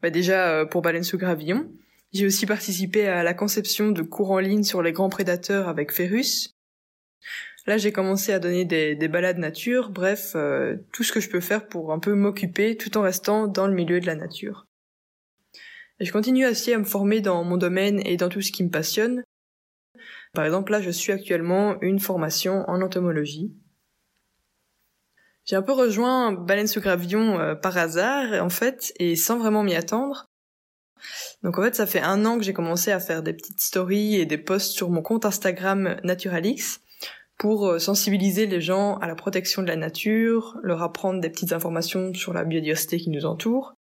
Bah, 0.00 0.08
déjà 0.08 0.48
euh, 0.48 0.64
pour 0.64 0.80
Baleine 0.80 1.04
sous 1.04 1.18
Gravillon. 1.18 1.70
J'ai 2.14 2.24
aussi 2.24 2.46
participé 2.46 3.06
à 3.06 3.22
la 3.22 3.34
conception 3.34 3.90
de 3.90 4.00
cours 4.00 4.30
en 4.30 4.38
ligne 4.38 4.62
sur 4.62 4.80
les 4.80 4.92
grands 4.92 5.10
prédateurs 5.10 5.68
avec 5.68 5.92
Ferus. 5.92 6.54
Là, 7.66 7.76
j'ai 7.76 7.92
commencé 7.92 8.32
à 8.32 8.38
donner 8.38 8.64
des, 8.64 8.94
des 8.94 9.08
balades 9.08 9.36
nature, 9.36 9.90
bref, 9.90 10.32
euh, 10.36 10.76
tout 10.90 11.04
ce 11.04 11.12
que 11.12 11.20
je 11.20 11.28
peux 11.28 11.40
faire 11.40 11.68
pour 11.68 11.92
un 11.92 11.98
peu 11.98 12.14
m'occuper 12.14 12.78
tout 12.78 12.96
en 12.96 13.02
restant 13.02 13.46
dans 13.46 13.66
le 13.66 13.74
milieu 13.74 14.00
de 14.00 14.06
la 14.06 14.14
nature. 14.14 14.67
Et 16.00 16.04
je 16.04 16.12
continue 16.12 16.46
aussi 16.46 16.72
à 16.72 16.78
me 16.78 16.84
former 16.84 17.20
dans 17.20 17.42
mon 17.44 17.56
domaine 17.56 18.00
et 18.06 18.16
dans 18.16 18.28
tout 18.28 18.40
ce 18.40 18.52
qui 18.52 18.64
me 18.64 18.70
passionne. 18.70 19.24
Par 20.32 20.44
exemple, 20.44 20.72
là, 20.72 20.80
je 20.80 20.90
suis 20.90 21.12
actuellement 21.12 21.80
une 21.80 21.98
formation 21.98 22.64
en 22.68 22.82
entomologie. 22.82 23.52
J'ai 25.44 25.56
un 25.56 25.62
peu 25.62 25.72
rejoint 25.72 26.32
Baleine 26.32 26.66
sous 26.66 26.80
gravillon 26.80 27.40
euh, 27.40 27.54
par 27.54 27.76
hasard, 27.78 28.42
en 28.42 28.50
fait, 28.50 28.92
et 28.98 29.16
sans 29.16 29.38
vraiment 29.38 29.62
m'y 29.62 29.74
attendre. 29.74 30.26
Donc 31.42 31.58
en 31.58 31.62
fait, 31.62 31.74
ça 31.74 31.86
fait 31.86 32.00
un 32.00 32.24
an 32.26 32.36
que 32.38 32.44
j'ai 32.44 32.52
commencé 32.52 32.92
à 32.92 33.00
faire 33.00 33.22
des 33.22 33.32
petites 33.32 33.60
stories 33.60 34.16
et 34.16 34.26
des 34.26 34.38
posts 34.38 34.72
sur 34.72 34.90
mon 34.90 35.00
compte 35.00 35.24
Instagram 35.24 35.96
Naturalix 36.04 36.80
pour 37.38 37.66
euh, 37.66 37.78
sensibiliser 37.78 38.46
les 38.46 38.60
gens 38.60 38.96
à 38.96 39.06
la 39.06 39.14
protection 39.14 39.62
de 39.62 39.68
la 39.68 39.76
nature, 39.76 40.58
leur 40.62 40.82
apprendre 40.82 41.20
des 41.20 41.30
petites 41.30 41.52
informations 41.52 42.12
sur 42.12 42.34
la 42.34 42.44
biodiversité 42.44 42.98
qui 42.98 43.10
nous 43.10 43.24
entoure. 43.24 43.77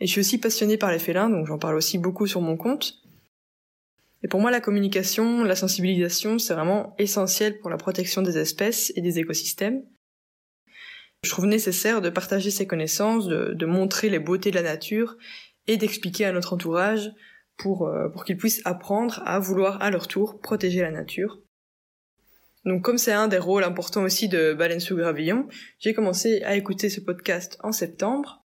Et 0.00 0.06
je 0.06 0.12
suis 0.12 0.20
aussi 0.20 0.38
passionnée 0.38 0.76
par 0.76 0.92
les 0.92 0.98
félins, 0.98 1.28
donc 1.28 1.46
j'en 1.46 1.58
parle 1.58 1.76
aussi 1.76 1.98
beaucoup 1.98 2.26
sur 2.26 2.40
mon 2.40 2.56
compte. 2.56 2.94
Et 4.22 4.28
pour 4.28 4.40
moi, 4.40 4.50
la 4.50 4.60
communication, 4.60 5.44
la 5.44 5.56
sensibilisation, 5.56 6.38
c'est 6.38 6.54
vraiment 6.54 6.94
essentiel 6.98 7.58
pour 7.60 7.70
la 7.70 7.76
protection 7.76 8.22
des 8.22 8.38
espèces 8.38 8.92
et 8.96 9.00
des 9.00 9.18
écosystèmes. 9.18 9.82
Je 11.24 11.30
trouve 11.30 11.46
nécessaire 11.46 12.00
de 12.00 12.10
partager 12.10 12.50
ces 12.50 12.66
connaissances, 12.66 13.26
de, 13.26 13.66
montrer 13.66 14.08
les 14.08 14.18
beautés 14.18 14.50
de 14.50 14.56
la 14.56 14.62
nature 14.62 15.16
et 15.66 15.76
d'expliquer 15.76 16.24
à 16.24 16.32
notre 16.32 16.52
entourage 16.52 17.10
pour, 17.56 17.88
euh, 17.88 18.08
pour 18.08 18.24
qu'ils 18.24 18.36
puissent 18.36 18.62
apprendre 18.64 19.20
à 19.24 19.40
vouloir 19.40 19.82
à 19.82 19.90
leur 19.90 20.06
tour 20.06 20.40
protéger 20.40 20.80
la 20.80 20.92
nature. 20.92 21.40
Donc 22.64 22.82
comme 22.82 22.98
c'est 22.98 23.12
un 23.12 23.28
des 23.28 23.38
rôles 23.38 23.64
importants 23.64 24.02
aussi 24.02 24.28
de 24.28 24.52
Baleine 24.52 24.80
sous 24.80 24.96
Gravillon, 24.96 25.48
j'ai 25.78 25.94
commencé 25.94 26.42
à 26.42 26.56
écouter 26.56 26.88
ce 26.88 27.00
podcast 27.00 27.56
en 27.60 27.72
septembre. 27.72 28.44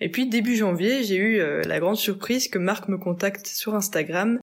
Et 0.00 0.10
puis 0.10 0.28
début 0.28 0.56
janvier, 0.56 1.02
j'ai 1.04 1.16
eu 1.16 1.40
euh, 1.40 1.62
la 1.62 1.80
grande 1.80 1.96
surprise 1.96 2.48
que 2.48 2.58
Marc 2.58 2.88
me 2.88 2.98
contacte 2.98 3.46
sur 3.46 3.74
Instagram 3.74 4.38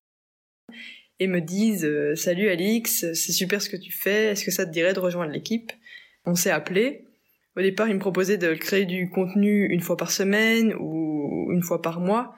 et 1.20 1.28
me 1.28 1.42
dise 1.42 1.86
euh, 1.86 2.16
Salut 2.16 2.50
Alix, 2.50 3.12
c'est 3.14 3.32
super 3.32 3.62
ce 3.62 3.70
que 3.70 3.78
tu 3.78 3.92
fais, 3.92 4.32
est-ce 4.32 4.44
que 4.44 4.52
ça 4.52 4.66
te 4.66 4.72
dirait 4.72 4.94
de 4.94 5.00
rejoindre 5.00 5.32
l'équipe? 5.32 5.72
On 6.26 6.36
s'est 6.36 6.52
appelé 6.52 7.06
au 7.56 7.62
départ, 7.62 7.88
il 7.88 7.94
me 7.94 8.00
proposait 8.00 8.38
de 8.38 8.54
créer 8.56 8.86
du 8.86 9.10
contenu 9.10 9.68
une 9.68 9.82
fois 9.82 9.96
par 9.96 10.12
semaine 10.12 10.74
ou 10.80 11.52
une 11.52 11.62
fois 11.62 11.82
par 11.82 12.00
mois 12.00 12.36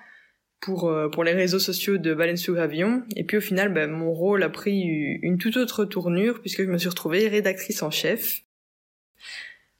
pour, 0.60 0.90
euh, 0.90 1.10
pour 1.10 1.24
les 1.24 1.32
réseaux 1.32 1.60
sociaux 1.60 1.98
de 1.98 2.14
Baleine 2.14 2.36
sous 2.36 2.54
Gravillon. 2.54 3.04
Et 3.16 3.24
puis 3.24 3.38
au 3.38 3.42
final, 3.42 3.72
ben, 3.72 3.90
mon 3.90 4.12
rôle 4.12 4.44
a 4.44 4.50
pris 4.50 4.82
une 4.82 5.38
toute 5.38 5.56
autre 5.56 5.86
tournure 5.86 6.42
puisque 6.42 6.64
je 6.64 6.70
me 6.70 6.78
suis 6.78 6.90
retrouvée 6.90 7.30
rédactrice 7.30 7.82
en 7.82 7.92
chef. 7.92 8.42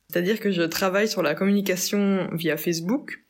C'est-à-dire 0.10 0.40
que 0.40 0.52
je 0.52 0.62
travaille 0.62 1.10
sur 1.10 1.22
la 1.22 1.36
communication 1.36 2.30
via 2.34 2.56
Facebook. 2.56 3.25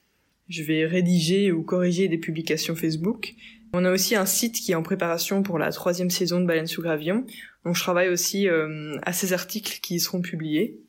Je 0.47 0.63
vais 0.63 0.85
rédiger 0.85 1.51
ou 1.51 1.63
corriger 1.63 2.07
des 2.07 2.17
publications 2.17 2.75
Facebook. 2.75 3.35
On 3.73 3.83
a 3.83 3.91
aussi 3.91 4.15
un 4.15 4.25
site 4.25 4.55
qui 4.55 4.71
est 4.71 4.75
en 4.75 4.83
préparation 4.83 5.43
pour 5.43 5.59
la 5.59 5.71
troisième 5.71 6.09
saison 6.09 6.39
de 6.39 6.45
Baleine 6.45 6.67
sous 6.67 6.81
Gravillon. 6.81 7.25
Donc 7.65 7.75
je 7.75 7.81
travaille 7.81 8.09
aussi 8.09 8.47
euh, 8.47 8.97
à 9.01 9.11
ces 9.11 9.33
articles 9.33 9.79
qui 9.81 9.99
seront 9.99 10.21
publiés. 10.21 10.79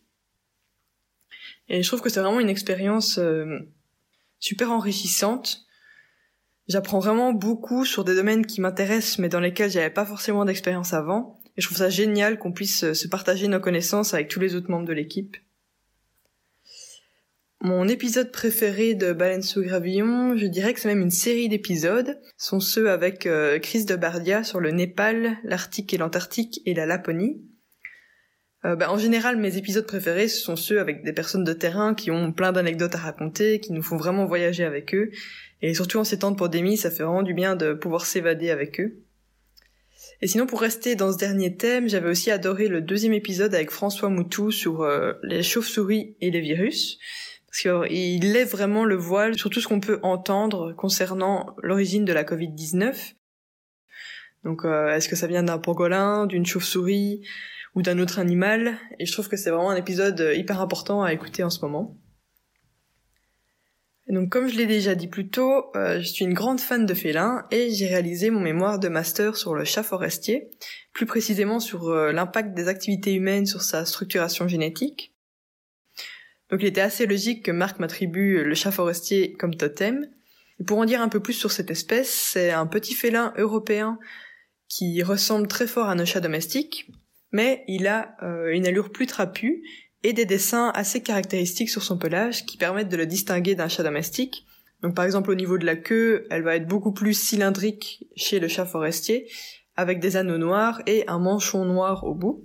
Et 1.69 1.83
je 1.83 1.89
trouve 1.89 2.01
que 2.01 2.11
c'est 2.11 2.21
vraiment 2.21 2.39
une 2.39 2.49
expérience 2.49 3.19
euh, 3.19 3.59
super 4.39 4.71
enrichissante. 4.71 5.67
J'apprends 6.69 7.01
vraiment 7.01 7.33
beaucoup 7.33 7.85
sur 7.85 8.05
des 8.05 8.15
domaines 8.15 8.47
qui 8.47 8.61
m'intéressent 8.61 9.19
mais 9.19 9.29
dans 9.29 9.41
lesquels 9.41 9.71
j'avais 9.71 9.91
pas 9.91 10.07
forcément 10.07 10.45
d'expérience 10.45 10.93
avant. 10.93 11.41
Et 11.57 11.63
je 11.63 11.67
trouve 11.67 11.79
ça 11.79 11.89
génial 11.89 12.39
qu'on 12.39 12.53
puisse 12.53 12.85
euh, 12.85 12.95
se 12.95 13.09
partager 13.09 13.49
nos 13.49 13.61
connaissances 13.61 14.15
avec 14.15 14.29
tous 14.29 14.41
les 14.41 14.55
autres 14.55 14.71
membres 14.71 14.87
de 14.87 14.93
l'équipe. 14.93 15.37
Mon 17.67 17.89
épisode 17.89 18.31
préféré 18.31 18.95
de 18.95 19.13
Baleine 19.13 19.43
sous 19.43 19.61
gravillon, 19.61 20.37
je 20.37 20.47
dirais 20.47 20.73
que 20.73 20.79
c'est 20.79 20.87
même 20.87 21.03
une 21.03 21.11
série 21.11 21.49
d'épisodes, 21.49 22.17
sont 22.37 22.61
ceux 22.61 22.91
avec 22.91 23.27
euh, 23.27 23.59
Chris 23.59 23.85
de 23.87 23.97
Bardia 23.97 24.45
sur 24.45 24.61
le 24.61 24.71
Népal, 24.71 25.39
l'Arctique 25.43 25.93
et 25.93 25.99
l'Antarctique 25.99 26.61
et 26.65 26.75
la 26.75 26.87
Laponie. 26.87 27.43
Euh, 28.65 28.77
bah, 28.77 28.93
en 28.93 28.99
général, 28.99 29.37
mes 29.37 29.57
épisodes 29.57 29.85
préférés, 29.85 30.29
ce 30.29 30.41
sont 30.41 30.55
ceux 30.55 30.79
avec 30.79 31.03
des 31.03 31.13
personnes 31.13 31.43
de 31.43 31.53
terrain 31.53 31.97
qui 31.97 32.13
ont 32.13 32.31
plein 32.31 32.53
d'anecdotes 32.53 32.95
à 32.95 32.99
raconter, 32.99 33.59
qui 33.59 33.73
nous 33.73 33.83
font 33.83 33.97
vraiment 33.97 34.27
voyager 34.27 34.63
avec 34.63 34.95
eux. 34.95 35.11
Et 35.61 35.75
surtout 35.75 35.99
en 35.99 36.05
ces 36.05 36.21
temps 36.21 36.31
de 36.31 36.37
pandémie, 36.37 36.77
ça 36.77 36.93
fait 36.93 37.03
vraiment 37.03 37.25
du 37.25 37.35
bien 37.35 37.57
de 37.57 37.73
pouvoir 37.73 38.07
s'évader 38.07 38.51
avec 38.51 38.79
eux. 38.79 39.03
Et 40.23 40.29
sinon, 40.29 40.47
pour 40.47 40.61
rester 40.61 40.95
dans 40.95 41.13
ce 41.13 41.19
dernier 41.19 41.57
thème, 41.57 41.89
j'avais 41.89 42.11
aussi 42.11 42.31
adoré 42.31 42.69
le 42.69 42.81
deuxième 42.81 43.13
épisode 43.13 43.57
avec 43.57 43.73
François 43.73 44.09
Moutou 44.09 44.53
sur 44.53 44.83
euh, 44.83 45.15
les 45.25 45.43
chauves-souris 45.43 46.17
et 46.21 46.31
les 46.31 46.41
virus. 46.41 47.01
Parce 47.57 47.89
qu'il 47.89 48.33
lève 48.33 48.51
vraiment 48.51 48.85
le 48.85 48.97
voile 48.97 49.39
sur 49.39 49.49
tout 49.49 49.63
ce 49.63 49.69
qu'on 49.69 49.81
peut 49.81 49.99
entendre 50.03 50.75
concernant 50.75 51.57
l'origine 51.63 52.05
de 52.05 52.13
la 52.13 52.23
Covid-19. 52.23 53.15
Donc, 54.45 54.67
euh, 54.67 54.95
est-ce 54.95 55.09
que 55.09 55.17
ça 55.17 55.27
vient 55.27 55.43
d'un 55.43 55.57
pangolin, 55.57 56.27
d'une 56.27 56.45
chauve-souris 56.45 57.23
ou 57.75 57.81
d'un 57.81 57.99
autre 57.99 58.19
animal? 58.19 58.77
Et 58.99 59.07
je 59.07 59.13
trouve 59.13 59.31
que 59.31 59.39
c'est 59.39 59.49
vraiment 59.49 59.71
un 59.71 59.77
épisode 59.77 60.33
hyper 60.35 60.61
important 60.61 61.03
à 61.03 61.15
écouter 61.15 61.45
en 61.45 61.51
ce 61.51 61.61
moment. 61.63 61.97
donc 64.09 64.29
comme 64.29 64.49
je 64.49 64.57
l'ai 64.59 64.67
déjà 64.67 64.95
dit 64.95 65.09
plus 65.09 65.31
tôt, 65.31 65.71
euh, 65.77 66.01
je 66.01 66.07
suis 66.07 66.27
une 66.27 66.35
grande 66.35 66.61
fan 66.61 66.85
de 66.85 66.93
félins 66.93 67.47
et 67.51 67.71
j'ai 67.71 67.87
réalisé 67.87 68.29
mon 68.29 68.41
mémoire 68.41 68.79
de 68.79 68.89
master 68.89 69.35
sur 69.35 69.55
le 69.55 69.65
chat 69.65 69.83
forestier, 69.83 70.51
plus 70.93 71.07
précisément 71.07 71.59
sur 71.59 71.89
euh, 71.89 72.13
l'impact 72.13 72.53
des 72.53 72.69
activités 72.69 73.15
humaines 73.15 73.47
sur 73.47 73.63
sa 73.63 73.87
structuration 73.87 74.47
génétique. 74.47 75.16
Donc 76.51 76.63
il 76.63 76.67
était 76.67 76.81
assez 76.81 77.07
logique 77.07 77.45
que 77.45 77.51
Marc 77.51 77.79
m'attribue 77.79 78.45
le 78.45 78.55
chat 78.55 78.71
forestier 78.71 79.33
comme 79.33 79.57
totem. 79.57 80.07
Et 80.61 80.65
pour 80.65 80.79
en 80.79 80.85
dire 80.85 81.03
un 81.03 81.09
peu 81.09 81.21
plus 81.21 81.35
sur 81.35 81.51
cette 81.51 81.71
espèce, 81.71 82.11
c'est 82.11 82.51
un 82.51 82.67
petit 82.67 82.95
félin 82.95 83.35
européen 83.37 83.99
qui 84.69 85.03
ressemble 85.03 85.49
très 85.49 85.67
fort 85.67 85.89
à 85.89 85.95
nos 85.95 86.07
chats 86.07 86.21
domestiques, 86.21 86.91
mais 87.33 87.65
il 87.69 87.87
a 87.87 88.17
euh, 88.23 88.53
une 88.53 88.67
allure 88.67 88.91
plus 88.91 89.07
trapue 89.07 89.63
et 90.03 90.13
des 90.13 90.25
dessins 90.25 90.71
assez 90.75 91.03
caractéristiques 91.03 91.71
sur 91.71 91.83
son 91.83 91.99
pelage 91.99 92.47
qui 92.47 92.57
permettent 92.57 92.89
de 92.89 92.97
le 92.97 93.07
distinguer 93.07 93.55
d'un 93.55 93.69
chat 93.69 93.83
domestique. 93.83 94.47
Donc 94.83 94.95
par 94.95 95.05
exemple 95.05 95.31
au 95.31 95.35
niveau 95.35 95.59
de 95.59 95.67
la 95.67 95.77
queue, 95.77 96.27
elle 96.31 96.43
va 96.43 96.57
être 96.57 96.69
beaucoup 96.69 96.93
plus 96.93 97.15
cylindrique 97.15 98.07
chez 98.17 98.39
le 98.39 98.49
chat 98.49 98.67
forestier, 98.67 99.29
avec 99.77 100.01
des 100.01 100.17
anneaux 100.17 100.39
noirs 100.39 100.81
et 100.87 101.05
un 101.09 101.19
manchon 101.19 101.65
noir 101.65 102.05
au 102.05 102.15
bout. 102.15 102.45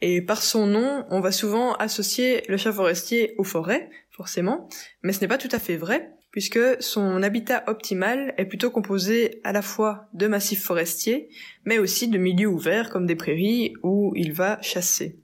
Et 0.00 0.22
par 0.22 0.42
son 0.42 0.66
nom, 0.66 1.04
on 1.10 1.20
va 1.20 1.32
souvent 1.32 1.74
associer 1.74 2.42
le 2.48 2.56
chat 2.56 2.72
forestier 2.72 3.34
aux 3.38 3.44
forêts, 3.44 3.90
forcément, 4.10 4.68
mais 5.02 5.12
ce 5.12 5.20
n'est 5.20 5.28
pas 5.28 5.38
tout 5.38 5.48
à 5.50 5.58
fait 5.58 5.76
vrai, 5.76 6.12
puisque 6.30 6.60
son 6.80 7.22
habitat 7.22 7.64
optimal 7.66 8.34
est 8.36 8.44
plutôt 8.44 8.70
composé 8.70 9.40
à 9.42 9.52
la 9.52 9.62
fois 9.62 10.08
de 10.12 10.28
massifs 10.28 10.62
forestiers, 10.62 11.30
mais 11.64 11.78
aussi 11.78 12.08
de 12.08 12.18
milieux 12.18 12.48
ouverts 12.48 12.90
comme 12.90 13.06
des 13.06 13.16
prairies 13.16 13.74
où 13.82 14.12
il 14.14 14.32
va 14.32 14.60
chasser. 14.62 15.18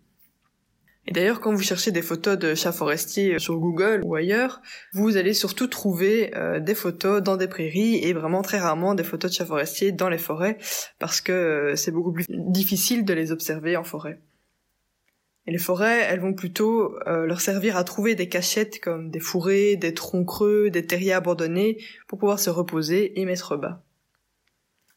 Et 1.06 1.12
d'ailleurs, 1.12 1.40
quand 1.40 1.52
vous 1.52 1.62
cherchez 1.62 1.90
des 1.90 2.00
photos 2.00 2.38
de 2.38 2.54
chats 2.54 2.72
forestiers 2.72 3.38
sur 3.38 3.58
Google 3.58 4.00
ou 4.04 4.14
ailleurs, 4.14 4.62
vous 4.94 5.18
allez 5.18 5.34
surtout 5.34 5.66
trouver 5.66 6.34
euh, 6.34 6.60
des 6.60 6.74
photos 6.74 7.22
dans 7.22 7.36
des 7.36 7.46
prairies 7.46 7.96
et 7.96 8.14
vraiment 8.14 8.40
très 8.40 8.58
rarement 8.58 8.94
des 8.94 9.04
photos 9.04 9.30
de 9.30 9.36
chats 9.36 9.44
forestiers 9.44 9.92
dans 9.92 10.08
les 10.08 10.18
forêts 10.18 10.56
parce 10.98 11.20
que 11.20 11.32
euh, 11.32 11.76
c'est 11.76 11.90
beaucoup 11.90 12.12
plus 12.12 12.24
difficile 12.28 13.04
de 13.04 13.12
les 13.12 13.32
observer 13.32 13.76
en 13.76 13.84
forêt. 13.84 14.18
Et 15.46 15.52
les 15.52 15.58
forêts, 15.58 16.00
elles 16.00 16.20
vont 16.20 16.32
plutôt 16.32 16.96
euh, 17.06 17.26
leur 17.26 17.40
servir 17.40 17.76
à 17.76 17.84
trouver 17.84 18.14
des 18.14 18.28
cachettes 18.28 18.80
comme 18.80 19.10
des 19.10 19.20
fourrés, 19.20 19.76
des 19.76 19.92
troncs 19.92 20.26
creux, 20.26 20.70
des 20.70 20.86
terriers 20.86 21.12
abandonnés 21.12 21.78
pour 22.08 22.18
pouvoir 22.18 22.40
se 22.40 22.50
reposer 22.50 23.20
et 23.20 23.24
mettre 23.26 23.56
bas. 23.56 23.82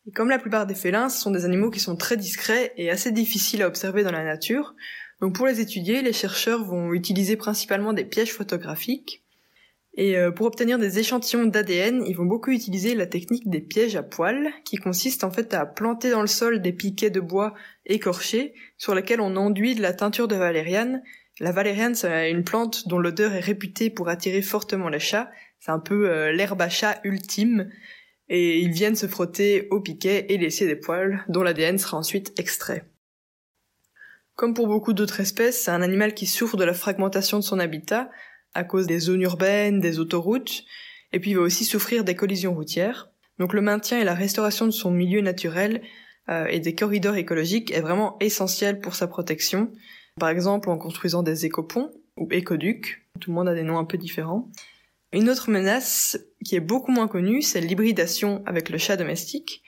Et 0.07 0.11
comme 0.11 0.29
la 0.29 0.39
plupart 0.39 0.65
des 0.65 0.75
félins, 0.75 1.09
ce 1.09 1.19
sont 1.19 1.31
des 1.31 1.43
animaux 1.43 1.69
qui 1.69 1.81
sont 1.81 1.97
très 1.97 2.15
discrets 2.15 2.73
et 2.77 2.89
assez 2.89 3.11
difficiles 3.11 3.61
à 3.61 3.67
observer 3.67 4.03
dans 4.03 4.11
la 4.11 4.23
nature. 4.23 4.73
Donc 5.19 5.35
pour 5.35 5.47
les 5.47 5.59
étudier, 5.59 6.01
les 6.01 6.13
chercheurs 6.13 6.63
vont 6.63 6.93
utiliser 6.93 7.35
principalement 7.35 7.91
des 7.91 8.05
pièges 8.05 8.31
photographiques 8.31 9.23
et 9.97 10.15
euh, 10.15 10.29
pour 10.29 10.45
obtenir 10.45 10.77
des 10.77 10.99
échantillons 10.99 11.45
d'ADN, 11.45 12.03
ils 12.05 12.15
vont 12.15 12.25
beaucoup 12.25 12.51
utiliser 12.51 12.93
la 12.93 13.07
technique 13.07 13.49
des 13.49 13.61
pièges 13.61 13.95
à 13.95 14.03
poils, 14.03 14.51
qui 14.63 14.77
consiste 14.77 15.23
en 15.23 15.31
fait 15.31 15.55
à 15.55 15.65
planter 15.65 16.11
dans 16.11 16.21
le 16.21 16.27
sol 16.27 16.61
des 16.61 16.71
piquets 16.71 17.09
de 17.09 17.19
bois 17.19 17.55
écorchés, 17.87 18.53
sur 18.77 18.93
lesquels 18.93 19.21
on 19.21 19.35
enduit 19.35 19.73
de 19.73 19.81
la 19.81 19.93
teinture 19.93 20.27
de 20.27 20.35
valériane. 20.35 21.01
La 21.39 21.51
valériane, 21.51 21.95
c'est 21.95 22.29
une 22.29 22.43
plante 22.43 22.87
dont 22.87 22.99
l'odeur 22.99 23.33
est 23.33 23.39
réputée 23.39 23.89
pour 23.89 24.07
attirer 24.07 24.43
fortement 24.43 24.89
les 24.89 24.99
chats. 24.99 25.31
C'est 25.59 25.71
un 25.71 25.79
peu 25.79 26.09
euh, 26.09 26.31
l'herbe 26.31 26.61
à 26.61 26.69
chat 26.69 26.99
ultime. 27.03 27.71
Et 28.29 28.59
ils 28.59 28.71
viennent 28.71 28.95
se 28.95 29.07
frotter 29.07 29.67
aux 29.71 29.79
piquets 29.79 30.27
et 30.29 30.37
laisser 30.37 30.67
des 30.67 30.75
poils, 30.75 31.23
dont 31.27 31.41
l'ADN 31.41 31.79
sera 31.79 31.97
ensuite 31.97 32.37
extrait. 32.39 32.83
Comme 34.35 34.53
pour 34.53 34.67
beaucoup 34.67 34.93
d'autres 34.93 35.21
espèces, 35.21 35.63
c'est 35.63 35.71
un 35.71 35.81
animal 35.81 36.13
qui 36.13 36.27
souffre 36.27 36.57
de 36.57 36.65
la 36.65 36.73
fragmentation 36.73 37.39
de 37.39 37.43
son 37.43 37.57
habitat, 37.57 38.11
à 38.53 38.63
cause 38.63 38.87
des 38.87 38.99
zones 38.99 39.21
urbaines, 39.21 39.79
des 39.79 39.99
autoroutes, 39.99 40.63
et 41.13 41.19
puis 41.19 41.31
il 41.31 41.37
va 41.37 41.43
aussi 41.43 41.65
souffrir 41.65 42.03
des 42.03 42.15
collisions 42.15 42.53
routières. 42.53 43.09
Donc 43.39 43.53
le 43.53 43.61
maintien 43.61 43.99
et 43.99 44.03
la 44.03 44.15
restauration 44.15 44.65
de 44.65 44.71
son 44.71 44.91
milieu 44.91 45.21
naturel 45.21 45.81
euh, 46.29 46.45
et 46.47 46.59
des 46.59 46.75
corridors 46.75 47.15
écologiques 47.15 47.71
est 47.71 47.81
vraiment 47.81 48.17
essentiel 48.19 48.79
pour 48.79 48.95
sa 48.95 49.07
protection. 49.07 49.71
Par 50.19 50.29
exemple 50.29 50.69
en 50.69 50.77
construisant 50.77 51.23
des 51.23 51.45
écoponts 51.45 51.91
ou 52.17 52.27
écoducs. 52.31 53.05
Tout 53.19 53.31
le 53.31 53.35
monde 53.35 53.47
a 53.47 53.53
des 53.53 53.63
noms 53.63 53.77
un 53.77 53.85
peu 53.85 53.97
différents. 53.97 54.49
Une 55.13 55.29
autre 55.29 55.49
menace 55.49 56.17
qui 56.43 56.55
est 56.55 56.61
beaucoup 56.61 56.91
moins 56.91 57.07
connue, 57.07 57.41
c'est 57.41 57.61
l'hybridation 57.61 58.43
avec 58.45 58.69
le 58.69 58.77
chat 58.77 58.97
domestique. 58.97 59.63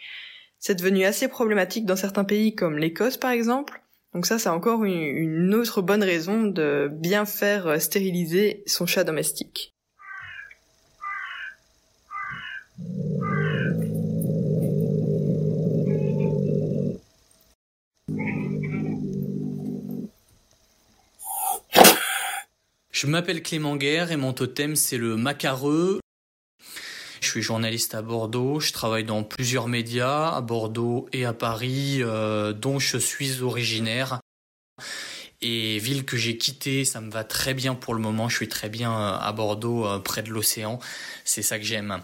C'est 0.60 0.76
devenu 0.76 1.06
assez 1.06 1.28
problématique 1.28 1.86
dans 1.86 1.96
certains 1.96 2.26
pays 2.26 2.56
comme 2.56 2.78
l'Écosse 2.78 3.18
par 3.18 3.32
exemple. 3.32 3.82
Donc 4.14 4.26
ça, 4.26 4.40
c'est 4.40 4.50
encore 4.50 4.86
une 4.86 5.54
autre 5.54 5.82
bonne 5.82 6.04
raison 6.04 6.44
de 6.44 6.90
bien 6.92 7.26
faire 7.26 7.80
stériliser 7.82 8.64
son 8.66 8.86
chat 8.86 9.04
domestique. 9.04 9.76
Je 23.00 23.08
m'appelle 23.08 23.42
Clément 23.42 23.78
Guerre 23.78 24.12
et 24.12 24.18
mon 24.18 24.34
totem 24.34 24.76
c'est 24.76 24.98
le 24.98 25.16
macareux. 25.16 26.02
Je 27.22 27.28
suis 27.28 27.42
journaliste 27.42 27.96
à 27.96 28.02
Bordeaux, 28.02 28.60
je 28.60 28.72
travaille 28.72 29.04
dans 29.04 29.24
plusieurs 29.24 29.68
médias 29.68 30.30
à 30.30 30.42
Bordeaux 30.42 31.10
et 31.12 31.26
à 31.26 31.34
Paris 31.34 31.98
euh, 32.02 32.54
dont 32.54 32.80
je 32.80 32.98
suis 32.98 33.42
originaire. 33.42 34.20
Et 35.42 35.80
ville 35.80 36.06
que 36.06 36.18
j'ai 36.18 36.38
quittée, 36.38 36.86
ça 36.86 37.02
me 37.02 37.12
va 37.12 37.24
très 37.24 37.54
bien 37.54 37.76
pour 37.76 37.94
le 37.94 38.00
moment, 38.00 38.30
je 38.30 38.38
suis 38.38 38.48
très 38.48 38.70
bien 38.70 38.92
euh, 38.92 39.18
à 39.20 39.32
Bordeaux 39.34 39.86
euh, 39.86 40.00
près 40.00 40.24
de 40.24 40.30
l'océan, 40.30 40.80
c'est 41.26 41.42
ça 41.42 41.60
que 41.60 41.66
j'aime. 41.66 42.00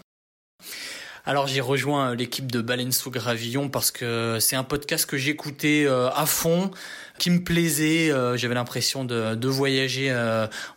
Alors 1.24 1.46
j'ai 1.46 1.60
rejoint 1.60 2.14
l'équipe 2.14 2.52
de 2.52 2.60
Baleine 2.60 2.92
sous 2.92 3.10
Gravillon 3.10 3.68
parce 3.68 3.90
que 3.90 4.38
c'est 4.40 4.54
un 4.54 4.64
podcast 4.64 5.06
que 5.06 5.16
j'écoutais 5.16 5.88
à 5.88 6.24
fond 6.24 6.70
qui 7.18 7.30
me 7.30 7.42
plaisait. 7.42 8.12
J'avais 8.36 8.54
l'impression 8.54 9.04
de, 9.04 9.34
de, 9.34 9.48
voyager 9.48 10.14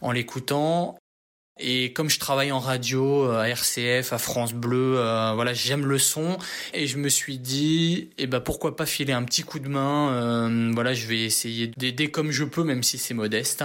en 0.02 0.12
l'écoutant. 0.12 0.99
Et 1.60 1.94
comme 1.94 2.10
je 2.10 2.20
travaille 2.20 2.52
en 2.52 2.60
radio, 2.60 3.26
euh, 3.26 3.42
à 3.42 3.50
RCF, 3.50 4.14
à 4.14 4.18
France 4.18 4.54
Bleu, 4.54 4.96
voilà, 5.36 5.54
j'aime 5.54 5.86
le 5.86 5.98
son. 5.98 6.38
Et 6.74 6.88
je 6.88 6.98
me 6.98 7.10
suis 7.10 7.38
dit, 7.38 8.10
eh 8.18 8.28
ben 8.28 8.40
pourquoi 8.40 8.76
pas 8.76 8.86
filer 8.86 9.14
un 9.14 9.24
petit 9.24 9.44
coup 9.44 9.60
de 9.60 9.68
main. 9.68 10.50
voilà, 10.74 10.94
je 10.94 11.08
vais 11.08 11.20
essayer 11.20 11.68
d'aider 11.78 12.12
comme 12.12 12.32
je 12.32 12.44
peux, 12.44 12.64
même 12.64 12.84
si 12.84 12.98
c'est 12.98 13.14
modeste. 13.14 13.64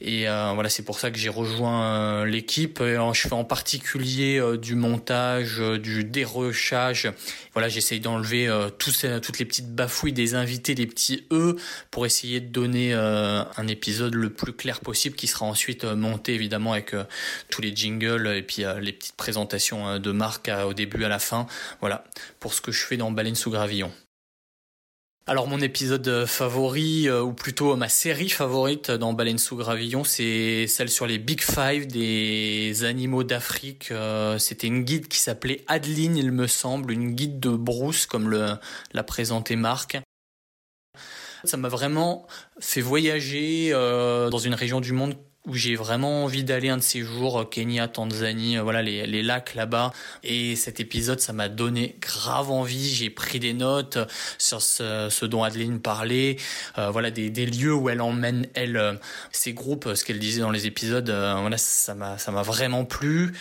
Et 0.00 0.28
euh, 0.28 0.52
voilà, 0.54 0.68
c'est 0.68 0.82
pour 0.82 0.98
ça 0.98 1.10
que 1.10 1.18
j'ai 1.18 1.28
rejoint 1.28 1.84
euh, 1.84 2.24
l'équipe. 2.24 2.80
Je 2.80 3.20
fais 3.20 3.32
en 3.32 3.44
particulier 3.44 4.38
euh, 4.38 4.56
du 4.56 4.74
montage, 4.74 5.58
du 5.58 6.04
dérochage. 6.04 7.10
Voilà, 7.52 7.68
j'essaye 7.68 8.00
d'enlever 8.00 8.48
toutes 8.78 9.02
les 9.02 9.44
petites 9.44 9.74
bafouilles 9.74 10.12
des 10.12 10.34
invités, 10.34 10.74
les 10.74 10.86
petits 10.86 11.26
E, 11.30 11.56
pour 11.90 12.04
essayer 12.04 12.40
de 12.40 12.48
donner 12.48 12.92
un 12.94 13.66
épisode 13.68 14.14
le 14.14 14.30
plus 14.30 14.52
clair 14.52 14.80
possible, 14.80 15.14
qui 15.14 15.28
sera 15.28 15.46
ensuite 15.46 15.84
monté 15.84 16.34
évidemment 16.34 16.72
avec 16.72 16.94
tous 17.50 17.62
les 17.62 17.74
jingles 17.74 18.26
et 18.26 18.42
puis 18.42 18.64
les 18.80 18.92
petites 18.92 19.16
présentations 19.16 20.00
de 20.00 20.10
marque 20.10 20.50
au 20.66 20.74
début 20.74 21.04
à 21.04 21.08
la 21.08 21.20
fin. 21.20 21.46
Voilà, 21.80 22.04
pour 22.40 22.54
ce 22.54 22.60
que 22.60 22.72
je 22.72 22.84
fais 22.84 22.96
dans 22.96 23.12
Baleine 23.12 23.36
sous 23.36 23.50
gravillon. 23.50 23.92
Alors 25.26 25.48
mon 25.48 25.60
épisode 25.60 26.06
euh, 26.06 26.26
favori, 26.26 27.08
euh, 27.08 27.22
ou 27.22 27.32
plutôt 27.32 27.74
ma 27.76 27.88
série 27.88 28.28
favorite 28.28 28.90
dans 28.90 29.14
Baleine 29.14 29.38
sous 29.38 29.56
gravillon, 29.56 30.04
c'est 30.04 30.66
celle 30.66 30.90
sur 30.90 31.06
les 31.06 31.16
Big 31.18 31.40
Five 31.40 31.86
des 31.86 32.84
animaux 32.84 33.24
d'Afrique. 33.24 33.90
Euh, 33.90 34.36
c'était 34.36 34.66
une 34.66 34.82
guide 34.84 35.08
qui 35.08 35.18
s'appelait 35.18 35.64
Adeline, 35.66 36.18
il 36.18 36.30
me 36.30 36.46
semble, 36.46 36.92
une 36.92 37.12
guide 37.14 37.40
de 37.40 37.48
brousse, 37.48 38.04
comme 38.04 38.30
l'a 38.30 39.02
présenté 39.02 39.56
Marc. 39.56 39.96
Ça 41.44 41.56
m'a 41.56 41.68
vraiment 41.68 42.26
fait 42.60 42.82
voyager 42.82 43.70
dans 43.70 44.38
une 44.38 44.54
région 44.54 44.80
du 44.80 44.92
monde 44.92 45.16
où 45.46 45.54
j'ai 45.54 45.76
vraiment 45.76 46.24
envie 46.24 46.42
d'aller 46.42 46.70
un 46.70 46.78
de 46.78 46.82
ces 46.82 47.02
jours, 47.02 47.40
euh, 47.40 47.44
Kenya, 47.44 47.86
Tanzanie, 47.86 48.56
euh, 48.56 48.62
voilà 48.62 48.82
les, 48.82 49.06
les 49.06 49.22
lacs 49.22 49.54
là-bas. 49.54 49.92
Et 50.22 50.56
cet 50.56 50.80
épisode, 50.80 51.20
ça 51.20 51.32
m'a 51.32 51.48
donné 51.48 51.96
grave 52.00 52.50
envie. 52.50 52.88
J'ai 52.88 53.10
pris 53.10 53.40
des 53.40 53.52
notes 53.52 53.98
sur 54.38 54.62
ce, 54.62 55.08
ce 55.10 55.26
dont 55.26 55.42
Adeline 55.42 55.80
parlait, 55.80 56.36
euh, 56.78 56.90
voilà 56.90 57.10
des, 57.10 57.28
des, 57.28 57.46
lieux 57.46 57.74
où 57.74 57.90
elle 57.90 58.00
emmène 58.00 58.46
elle 58.54 58.98
ses 59.32 59.52
groupes, 59.52 59.94
ce 59.94 60.04
qu'elle 60.04 60.18
disait 60.18 60.40
dans 60.40 60.50
les 60.50 60.66
épisodes. 60.66 61.10
voilà, 61.10 61.58
ça 61.58 61.94
m'a 61.94 62.16
ça 62.16 62.32
m'a 62.32 62.42
vraiment 62.42 62.84
plu. 62.84 63.32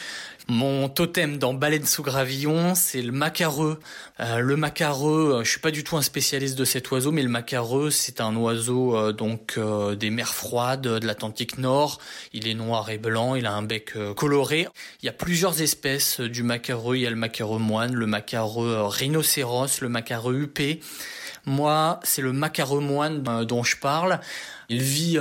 Mon 0.50 0.90
totem 0.90 1.38
dans 1.38 1.54
Baleine 1.54 1.86
sous 1.86 2.04
gravillon, 2.04 2.76
c'est 2.76 3.02
le 3.02 3.14
macareux. 3.14 3.80
Euh, 4.20 4.40
le 4.40 4.58
macareux, 4.58 5.36
euh, 5.36 5.44
je 5.46 5.50
suis 5.50 5.62
pas 5.62 5.72
du 5.72 5.86
tout 5.86 5.96
un 5.96 6.02
spécialiste 6.02 6.58
de 6.58 6.66
cet 6.66 6.92
oiseau, 6.92 7.14
mais 7.14 7.24
le 7.24 7.30
macareux, 7.30 7.90
c'est 7.92 8.20
un 8.20 8.36
oiseau 8.36 8.98
euh, 8.98 9.14
donc 9.14 9.58
des 9.98 10.10
mers 10.10 10.34
froides 10.34 10.82
de 10.82 11.08
l'Atlantique 11.08 11.58
Nord. 11.60 12.00
Il 12.34 12.46
est 12.50 12.56
noir 12.56 12.90
et 12.90 12.98
blanc, 12.98 13.36
il 13.36 13.46
a 13.46 13.54
un 13.54 13.62
bec 13.62 13.94
coloré. 14.16 14.68
Il 15.02 15.06
y 15.06 15.10
a 15.10 15.14
plusieurs 15.14 15.62
espèces 15.62 16.20
du 16.20 16.44
macareux. 16.44 16.98
Il 16.98 17.04
y 17.04 17.08
a 17.08 17.10
le 17.10 17.16
macareux 17.16 17.60
moine, 17.60 17.94
le 17.94 18.06
macareux 18.06 18.82
rhinocéros, 18.82 19.80
le 19.80 19.88
macareux 19.88 20.36
huppé. 20.36 20.82
Moi, 21.46 22.02
c'est 22.04 22.22
le 22.22 22.34
macareux 22.34 22.82
moine 22.82 23.24
dont 23.46 23.64
je 23.64 23.78
parle. 23.78 24.20
Il 24.68 24.82
vit 24.82 25.20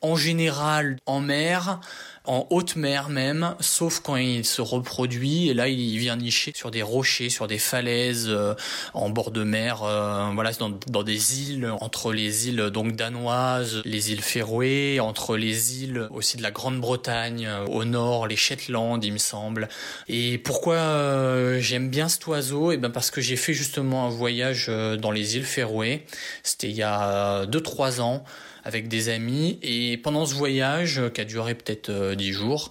en 0.00 0.16
général 0.16 0.96
en 1.06 1.20
mer 1.20 1.80
en 2.26 2.46
haute 2.50 2.76
mer 2.76 3.08
même, 3.08 3.54
sauf 3.60 4.00
quand 4.00 4.16
il 4.16 4.44
se 4.44 4.62
reproduit. 4.62 5.48
Et 5.48 5.54
là, 5.54 5.68
il 5.68 5.98
vient 5.98 6.16
nicher 6.16 6.52
sur 6.54 6.70
des 6.70 6.82
rochers, 6.82 7.30
sur 7.30 7.46
des 7.46 7.58
falaises, 7.58 8.26
euh, 8.28 8.54
en 8.94 9.10
bord 9.10 9.30
de 9.30 9.42
mer, 9.42 9.82
euh, 9.82 10.30
voilà, 10.34 10.52
dans, 10.52 10.70
dans, 10.88 11.02
des 11.02 11.50
îles, 11.50 11.72
entre 11.80 12.12
les 12.12 12.48
îles 12.48 12.70
donc 12.70 12.96
danoises, 12.96 13.82
les 13.84 14.12
îles 14.12 14.22
Féroé, 14.22 15.00
entre 15.00 15.36
les 15.36 15.82
îles 15.82 16.08
aussi 16.10 16.36
de 16.36 16.42
la 16.42 16.50
Grande-Bretagne, 16.50 17.46
euh, 17.46 17.66
au 17.66 17.84
nord, 17.84 18.26
les 18.26 18.36
Shetland, 18.36 19.02
il 19.02 19.12
me 19.12 19.18
semble. 19.18 19.68
Et 20.08 20.38
pourquoi 20.38 21.58
j'aime 21.60 21.88
bien 21.88 22.08
cet 22.08 22.26
oiseau? 22.26 22.70
Et 22.72 22.74
eh 22.74 22.78
ben 22.78 22.90
parce 22.90 23.10
que 23.10 23.20
j'ai 23.20 23.36
fait 23.36 23.54
justement 23.54 24.06
un 24.06 24.10
voyage 24.10 24.68
dans 24.68 25.10
les 25.10 25.36
îles 25.36 25.44
Féroé. 25.44 26.04
C'était 26.42 26.68
il 26.68 26.76
y 26.76 26.82
a 26.82 27.46
2-3 27.46 28.00
ans 28.00 28.24
avec 28.66 28.88
des 28.88 29.08
amis. 29.08 29.58
Et 29.62 29.96
pendant 29.96 30.26
ce 30.26 30.34
voyage, 30.34 31.00
qui 31.14 31.20
a 31.20 31.24
duré 31.24 31.54
peut-être 31.54 31.88
euh, 31.88 32.14
dix 32.16 32.32
jours, 32.32 32.70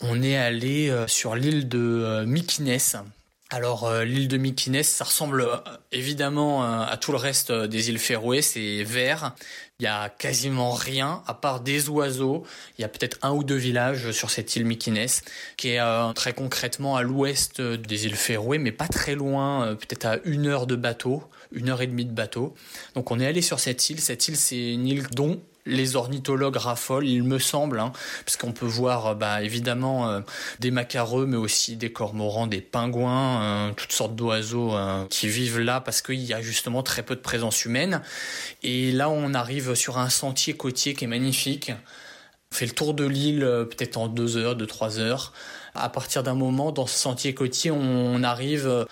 on 0.00 0.22
est 0.22 0.36
allé 0.36 0.88
euh, 0.88 1.06
sur 1.08 1.34
l'île 1.34 1.68
de 1.68 1.78
euh, 1.78 2.24
Alors 3.56 3.88
l'île 4.02 4.26
de 4.26 4.36
Mykines, 4.36 4.82
ça 4.82 5.04
ressemble 5.04 5.48
évidemment 5.92 6.64
à 6.64 6.96
tout 6.96 7.12
le 7.12 7.18
reste 7.18 7.52
des 7.52 7.88
îles 7.88 8.00
Féroé, 8.00 8.42
c'est 8.42 8.82
vert. 8.82 9.32
Il 9.78 9.84
y 9.84 9.86
a 9.86 10.08
quasiment 10.08 10.72
rien 10.72 11.22
à 11.28 11.34
part 11.34 11.60
des 11.60 11.88
oiseaux. 11.88 12.44
Il 12.76 12.82
y 12.82 12.84
a 12.84 12.88
peut-être 12.88 13.16
un 13.22 13.30
ou 13.30 13.44
deux 13.44 13.54
villages 13.54 14.10
sur 14.10 14.30
cette 14.30 14.56
île 14.56 14.66
Mykines, 14.66 15.06
qui 15.56 15.68
est 15.68 15.80
très 16.16 16.32
concrètement 16.32 16.96
à 16.96 17.04
l'ouest 17.04 17.62
des 17.62 18.06
îles 18.06 18.16
Féroé, 18.16 18.58
mais 18.58 18.72
pas 18.72 18.88
très 18.88 19.14
loin, 19.14 19.76
peut-être 19.76 20.04
à 20.04 20.16
une 20.24 20.48
heure 20.48 20.66
de 20.66 20.74
bateau 20.74 21.22
une 21.52 21.68
heure 21.68 21.80
et 21.80 21.86
demie 21.86 22.04
de 22.06 22.12
bateau. 22.12 22.54
Donc 22.96 23.12
on 23.12 23.20
est 23.20 23.26
allé 23.26 23.40
sur 23.40 23.60
cette 23.60 23.88
île. 23.88 24.00
Cette 24.00 24.26
île, 24.26 24.36
c'est 24.36 24.72
une 24.72 24.88
île 24.88 25.06
dont 25.12 25.40
les 25.66 25.96
ornithologues 25.96 26.56
raffolent, 26.56 27.06
il 27.06 27.22
me 27.22 27.38
semble, 27.38 27.80
hein, 27.80 27.92
parce 28.24 28.36
qu'on 28.36 28.52
peut 28.52 28.66
voir 28.66 29.06
euh, 29.06 29.14
bah, 29.14 29.42
évidemment 29.42 30.10
euh, 30.10 30.20
des 30.60 30.70
macareux, 30.70 31.26
mais 31.26 31.36
aussi 31.36 31.76
des 31.76 31.92
cormorans, 31.92 32.46
des 32.46 32.60
pingouins, 32.60 33.42
euh, 33.42 33.72
toutes 33.74 33.92
sortes 33.92 34.14
d'oiseaux 34.14 34.74
qui 35.08 35.28
vivent 35.28 35.60
là 35.60 35.80
parce 35.80 36.02
qu'il 36.02 36.22
y 36.22 36.32
a 36.32 36.42
justement 36.42 36.82
très 36.82 37.02
peu 37.02 37.14
de 37.14 37.20
présence 37.20 37.64
humaine. 37.64 38.02
Et 38.62 38.92
là, 38.92 39.08
on 39.08 39.34
arrive 39.34 39.74
sur 39.74 39.98
un 39.98 40.08
sentier 40.08 40.54
côtier 40.54 40.94
qui 40.94 41.04
est 41.04 41.08
magnifique. 41.08 41.72
On 42.52 42.54
fait 42.54 42.66
le 42.66 42.72
tour 42.72 42.94
de 42.94 43.04
l'île 43.04 43.40
peut-être 43.40 43.96
en 43.96 44.08
deux 44.08 44.36
heures, 44.36 44.56
deux 44.56 44.66
trois 44.66 44.98
heures. 44.98 45.32
À 45.74 45.88
partir 45.88 46.22
d'un 46.22 46.34
moment, 46.34 46.72
dans 46.72 46.86
ce 46.86 46.96
sentier 46.96 47.34
côtier, 47.34 47.70
on 47.70 48.22
arrive 48.22 48.86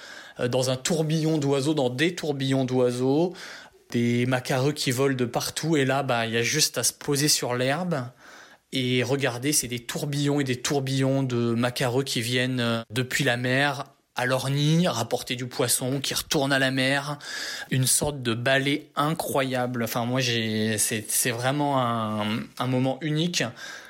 dans 0.49 0.71
un 0.71 0.77
tourbillon 0.77 1.39
d'oiseaux, 1.39 1.75
dans 1.75 1.91
des 1.91 2.15
tourbillons 2.15 2.65
d'oiseaux, 2.65 3.35
des 3.93 4.27
macareux 4.27 4.73
qui 4.73 4.91
volent 4.91 5.15
de 5.15 5.25
partout. 5.25 5.77
Et 5.77 5.85
là, 5.85 6.03
bah, 6.03 6.27
il 6.27 6.33
y 6.33 6.37
a 6.37 6.43
juste 6.43 6.79
à 6.79 6.83
se 6.83 6.93
poser 6.93 7.29
sur 7.29 7.55
l'herbe. 7.55 8.03
Et 8.73 9.03
regarder, 9.03 9.53
c'est 9.53 9.69
des 9.69 9.81
tourbillons 9.81 10.41
et 10.41 10.45
des 10.45 10.57
tourbillons 10.57 11.23
de 11.23 11.55
macareux 11.55 12.03
qui 12.03 12.23
viennent 12.23 12.61
euh, 12.61 12.83
depuis 12.91 13.23
la 13.23 13.37
mer 13.37 13.85
à 14.15 14.27
leur 14.27 14.51
nid, 14.51 14.89
rapporter 14.89 15.37
du 15.37 15.47
poisson, 15.47 16.01
qui 16.01 16.13
retournent 16.13 16.53
à 16.53 16.59
la 16.59 16.71
mer. 16.71 17.19
Une 17.71 17.87
sorte 17.87 18.23
de 18.23 18.35
balai 18.35 18.91
incroyable. 18.95 19.85
Enfin, 19.85 20.05
moi, 20.05 20.21
j'ai, 20.21 20.77
c'est, 20.77 21.31
vraiment 21.31 21.81
un 21.81 22.67
moment 22.67 22.99
unique. 23.01 23.43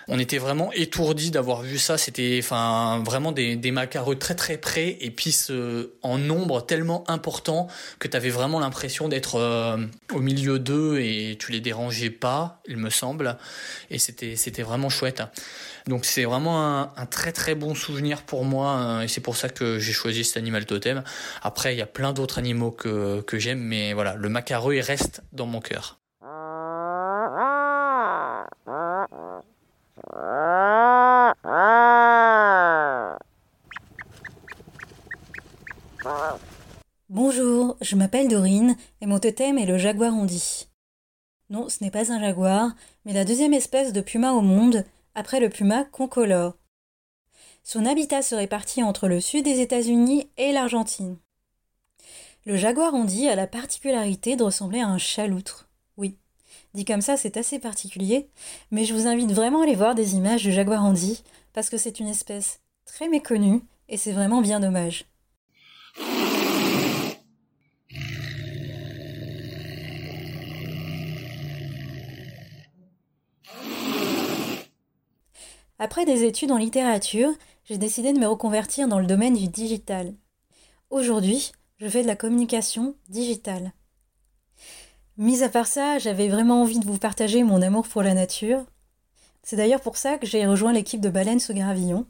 On 0.09 0.19
était 0.19 0.39
vraiment 0.39 0.73
étourdis 0.73 1.31
d'avoir 1.31 1.63
vu 1.63 1.79
ça. 1.79 1.99
C'était 1.99 2.41
enfin 2.43 3.03
vraiment 3.05 3.33
des, 3.33 3.57
des 3.57 3.71
macareux 3.71 4.17
très 4.17 4.35
très 4.35 4.59
près 4.59 4.97
et 5.01 5.11
puis 5.11 5.33
ce, 5.33 5.93
en 6.03 6.19
nombre 6.19 6.65
tellement 6.65 7.09
important 7.09 7.69
que 7.99 8.09
tu 8.09 8.17
avais 8.17 8.31
vraiment 8.31 8.61
l'impression 8.61 9.09
d'être 9.09 9.37
euh, 9.37 9.77
au 10.13 10.21
milieu 10.21 10.59
d'eux 10.59 10.99
et 11.01 11.37
tu 11.39 11.53
les 11.53 11.61
dérangeais 11.61 12.11
pas, 12.11 12.61
il 12.67 12.77
me 12.77 12.91
semble. 12.91 13.37
Et 13.91 13.99
c'était 13.99 14.37
c'était 14.37 14.63
vraiment 14.63 14.89
chouette. 14.89 15.23
Donc 15.87 16.05
c'est 16.05 16.25
vraiment 16.25 16.63
un, 16.65 16.93
un, 16.97 17.07
très 17.07 17.33
très 17.33 17.55
bon 17.55 17.75
souvenir 17.75 18.23
pour 18.23 18.45
moi 18.45 18.71
hein, 18.71 19.03
et 19.03 19.09
c'est 19.09 19.21
pour 19.21 19.37
ça 19.37 19.49
que 19.49 19.79
j'ai 19.79 19.93
choisi 19.93 20.25
cet 20.25 20.37
animal 20.37 20.67
totem. 20.67 21.03
Après 21.43 21.75
il 21.75 21.79
y 21.79 21.83
a 21.83 21.87
plein 21.87 22.13
d'autres 22.13 22.39
animaux 22.39 22.71
que, 22.71 23.21
que 23.23 23.39
j'aime 23.39 23.61
mais 23.61 23.93
voilà, 23.93 24.15
le 24.15 24.29
macareux 24.29 24.75
il 24.75 24.81
reste 24.81 25.23
dans 25.33 25.47
mon 25.47 25.61
cœur. 25.61 26.02
Bonjour, 37.09 37.77
je 37.81 37.97
m'appelle 37.97 38.29
Dorine 38.29 38.77
et 39.01 39.07
mon 39.07 39.19
totem 39.19 39.59
est 39.59 39.67
le 39.67 39.79
jaguar 39.79 40.15
ondi. 40.15 40.69
Non, 41.51 41.69
ce 41.69 41.85
n'est 41.85 41.91
pas 41.91 42.13
un 42.13 42.21
jaguar, 42.21 42.73
mais 43.05 43.13
la 43.13 43.25
deuxième 43.25 43.53
espèce 43.53 43.93
de 43.93 44.01
puma 44.01 44.33
au 44.33 44.41
monde, 44.41 44.85
après 45.15 45.39
le 45.39 45.49
puma 45.49 45.85
concolore. 45.85 46.55
Son 47.63 47.87
habitat 47.87 48.23
se 48.23 48.35
répartit 48.35 48.83
entre 48.83 49.07
le 49.07 49.21
sud 49.21 49.45
des 49.45 49.61
États-Unis 49.61 50.31
et 50.39 50.53
l'Argentine. 50.53 51.19
Le 52.47 52.57
jaguar 52.57 52.95
ondi 52.95 53.29
a 53.29 53.37
la 53.37 53.47
particularité 53.47 54.35
de 54.35 54.43
ressembler 54.43 54.81
à 54.81 54.89
un 54.89 54.99
chaloutre. 54.99 55.69
Oui, 55.97 56.17
dit 56.75 56.85
comme 56.85 57.03
ça, 57.03 57.17
c'est 57.17 57.37
assez 57.37 57.61
particulier, 57.61 58.29
mais 58.71 58.85
je 58.85 58.95
vous 58.95 59.07
invite 59.07 59.33
vraiment 59.33 59.61
à 59.61 59.65
aller 59.65 59.77
voir 59.77 59.95
des 59.95 60.15
images 60.15 60.43
du 60.43 60.53
jaguar 60.53 60.85
ondi 60.85 61.23
parce 61.53 61.71
que 61.71 61.77
c'est 61.77 62.01
une 62.01 62.09
espèce 62.09 62.61
très 62.87 63.09
méconnue 63.09 63.61
et 63.89 63.97
c'est 63.97 64.13
vraiment 64.13 64.41
bien 64.41 64.59
dommage. 64.59 65.12
Après 75.85 76.05
des 76.05 76.23
études 76.23 76.53
en 76.53 76.59
littérature, 76.59 77.33
j'ai 77.65 77.77
décidé 77.77 78.13
de 78.13 78.21
me 78.21 78.29
reconvertir 78.29 78.87
dans 78.87 79.01
le 79.01 79.07
domaine 79.07 79.35
du 79.35 79.49
digital. 79.49 80.15
Aujourd'hui, 80.91 81.51
je 81.79 81.89
fais 81.89 82.03
de 82.03 82.07
la 82.07 82.15
communication 82.15 82.95
digitale. 83.09 83.73
Mis 85.17 85.43
à 85.43 85.49
part 85.49 85.67
ça, 85.67 85.99
j'avais 85.99 86.29
vraiment 86.29 86.63
envie 86.63 86.79
de 86.79 86.87
vous 86.87 86.99
partager 86.99 87.43
mon 87.43 87.61
amour 87.63 87.89
pour 87.89 88.05
la 88.05 88.15
nature. 88.15 88.65
C'est 89.43 89.57
d'ailleurs 89.57 89.81
pour 89.81 89.97
ça 89.97 90.19
que 90.19 90.27
j'ai 90.29 90.47
rejoint 90.47 90.73
l'équipe 90.73 91.01
de 91.01 91.11
Baleines 91.11 91.41
sous 91.41 91.53
Gravillon. 91.53 92.07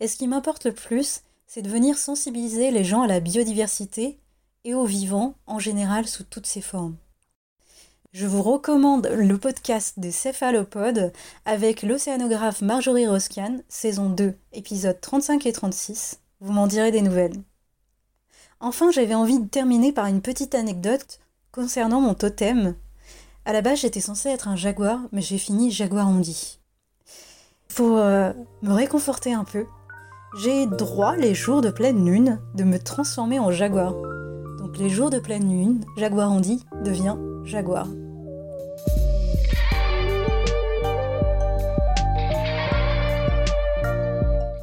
Et 0.00 0.08
ce 0.08 0.16
qui 0.16 0.26
m'importe 0.26 0.64
le 0.64 0.74
plus, 0.74 1.20
c'est 1.46 1.62
de 1.62 1.70
venir 1.70 1.96
sensibiliser 1.96 2.72
les 2.72 2.82
gens 2.82 3.02
à 3.02 3.06
la 3.06 3.20
biodiversité 3.20 4.18
et 4.64 4.74
au 4.74 4.84
vivant 4.84 5.36
en 5.46 5.60
général 5.60 6.08
sous 6.08 6.24
toutes 6.24 6.46
ses 6.46 6.60
formes. 6.60 6.96
Je 8.12 8.26
vous 8.26 8.42
recommande 8.42 9.06
le 9.06 9.38
podcast 9.38 10.00
des 10.00 10.10
céphalopodes 10.10 11.12
avec 11.44 11.84
l'océanographe 11.84 12.60
Marjorie 12.60 13.06
Roscan, 13.06 13.58
saison 13.68 14.10
2, 14.10 14.34
épisodes 14.52 15.00
35 15.00 15.46
et 15.46 15.52
36. 15.52 16.18
Vous 16.40 16.52
m'en 16.52 16.66
direz 16.66 16.90
des 16.90 17.02
nouvelles. 17.02 17.40
Enfin, 18.58 18.90
j'avais 18.90 19.14
envie 19.14 19.38
de 19.38 19.46
terminer 19.46 19.92
par 19.92 20.06
une 20.06 20.22
petite 20.22 20.56
anecdote 20.56 21.20
concernant 21.52 22.00
mon 22.00 22.14
totem. 22.14 22.74
À 23.44 23.52
la 23.52 23.62
base, 23.62 23.82
j'étais 23.82 24.00
censée 24.00 24.30
être 24.30 24.48
un 24.48 24.56
jaguar, 24.56 24.98
mais 25.12 25.22
j'ai 25.22 25.38
fini 25.38 25.70
jaguar 25.70 26.08
ondi. 26.08 26.58
Pour 27.76 27.98
euh, 27.98 28.32
me 28.62 28.72
réconforter 28.72 29.32
un 29.32 29.44
peu, 29.44 29.66
j'ai 30.36 30.66
droit 30.66 31.14
les 31.14 31.36
jours 31.36 31.60
de 31.60 31.70
pleine 31.70 32.04
lune 32.04 32.40
de 32.56 32.64
me 32.64 32.80
transformer 32.80 33.38
en 33.38 33.52
jaguar. 33.52 33.92
Donc 34.58 34.78
les 34.78 34.90
jours 34.90 35.10
de 35.10 35.20
pleine 35.20 35.48
lune, 35.48 35.84
jaguar 35.96 36.32
ondi 36.32 36.64
devient 36.82 37.16
jaguar. 37.44 37.86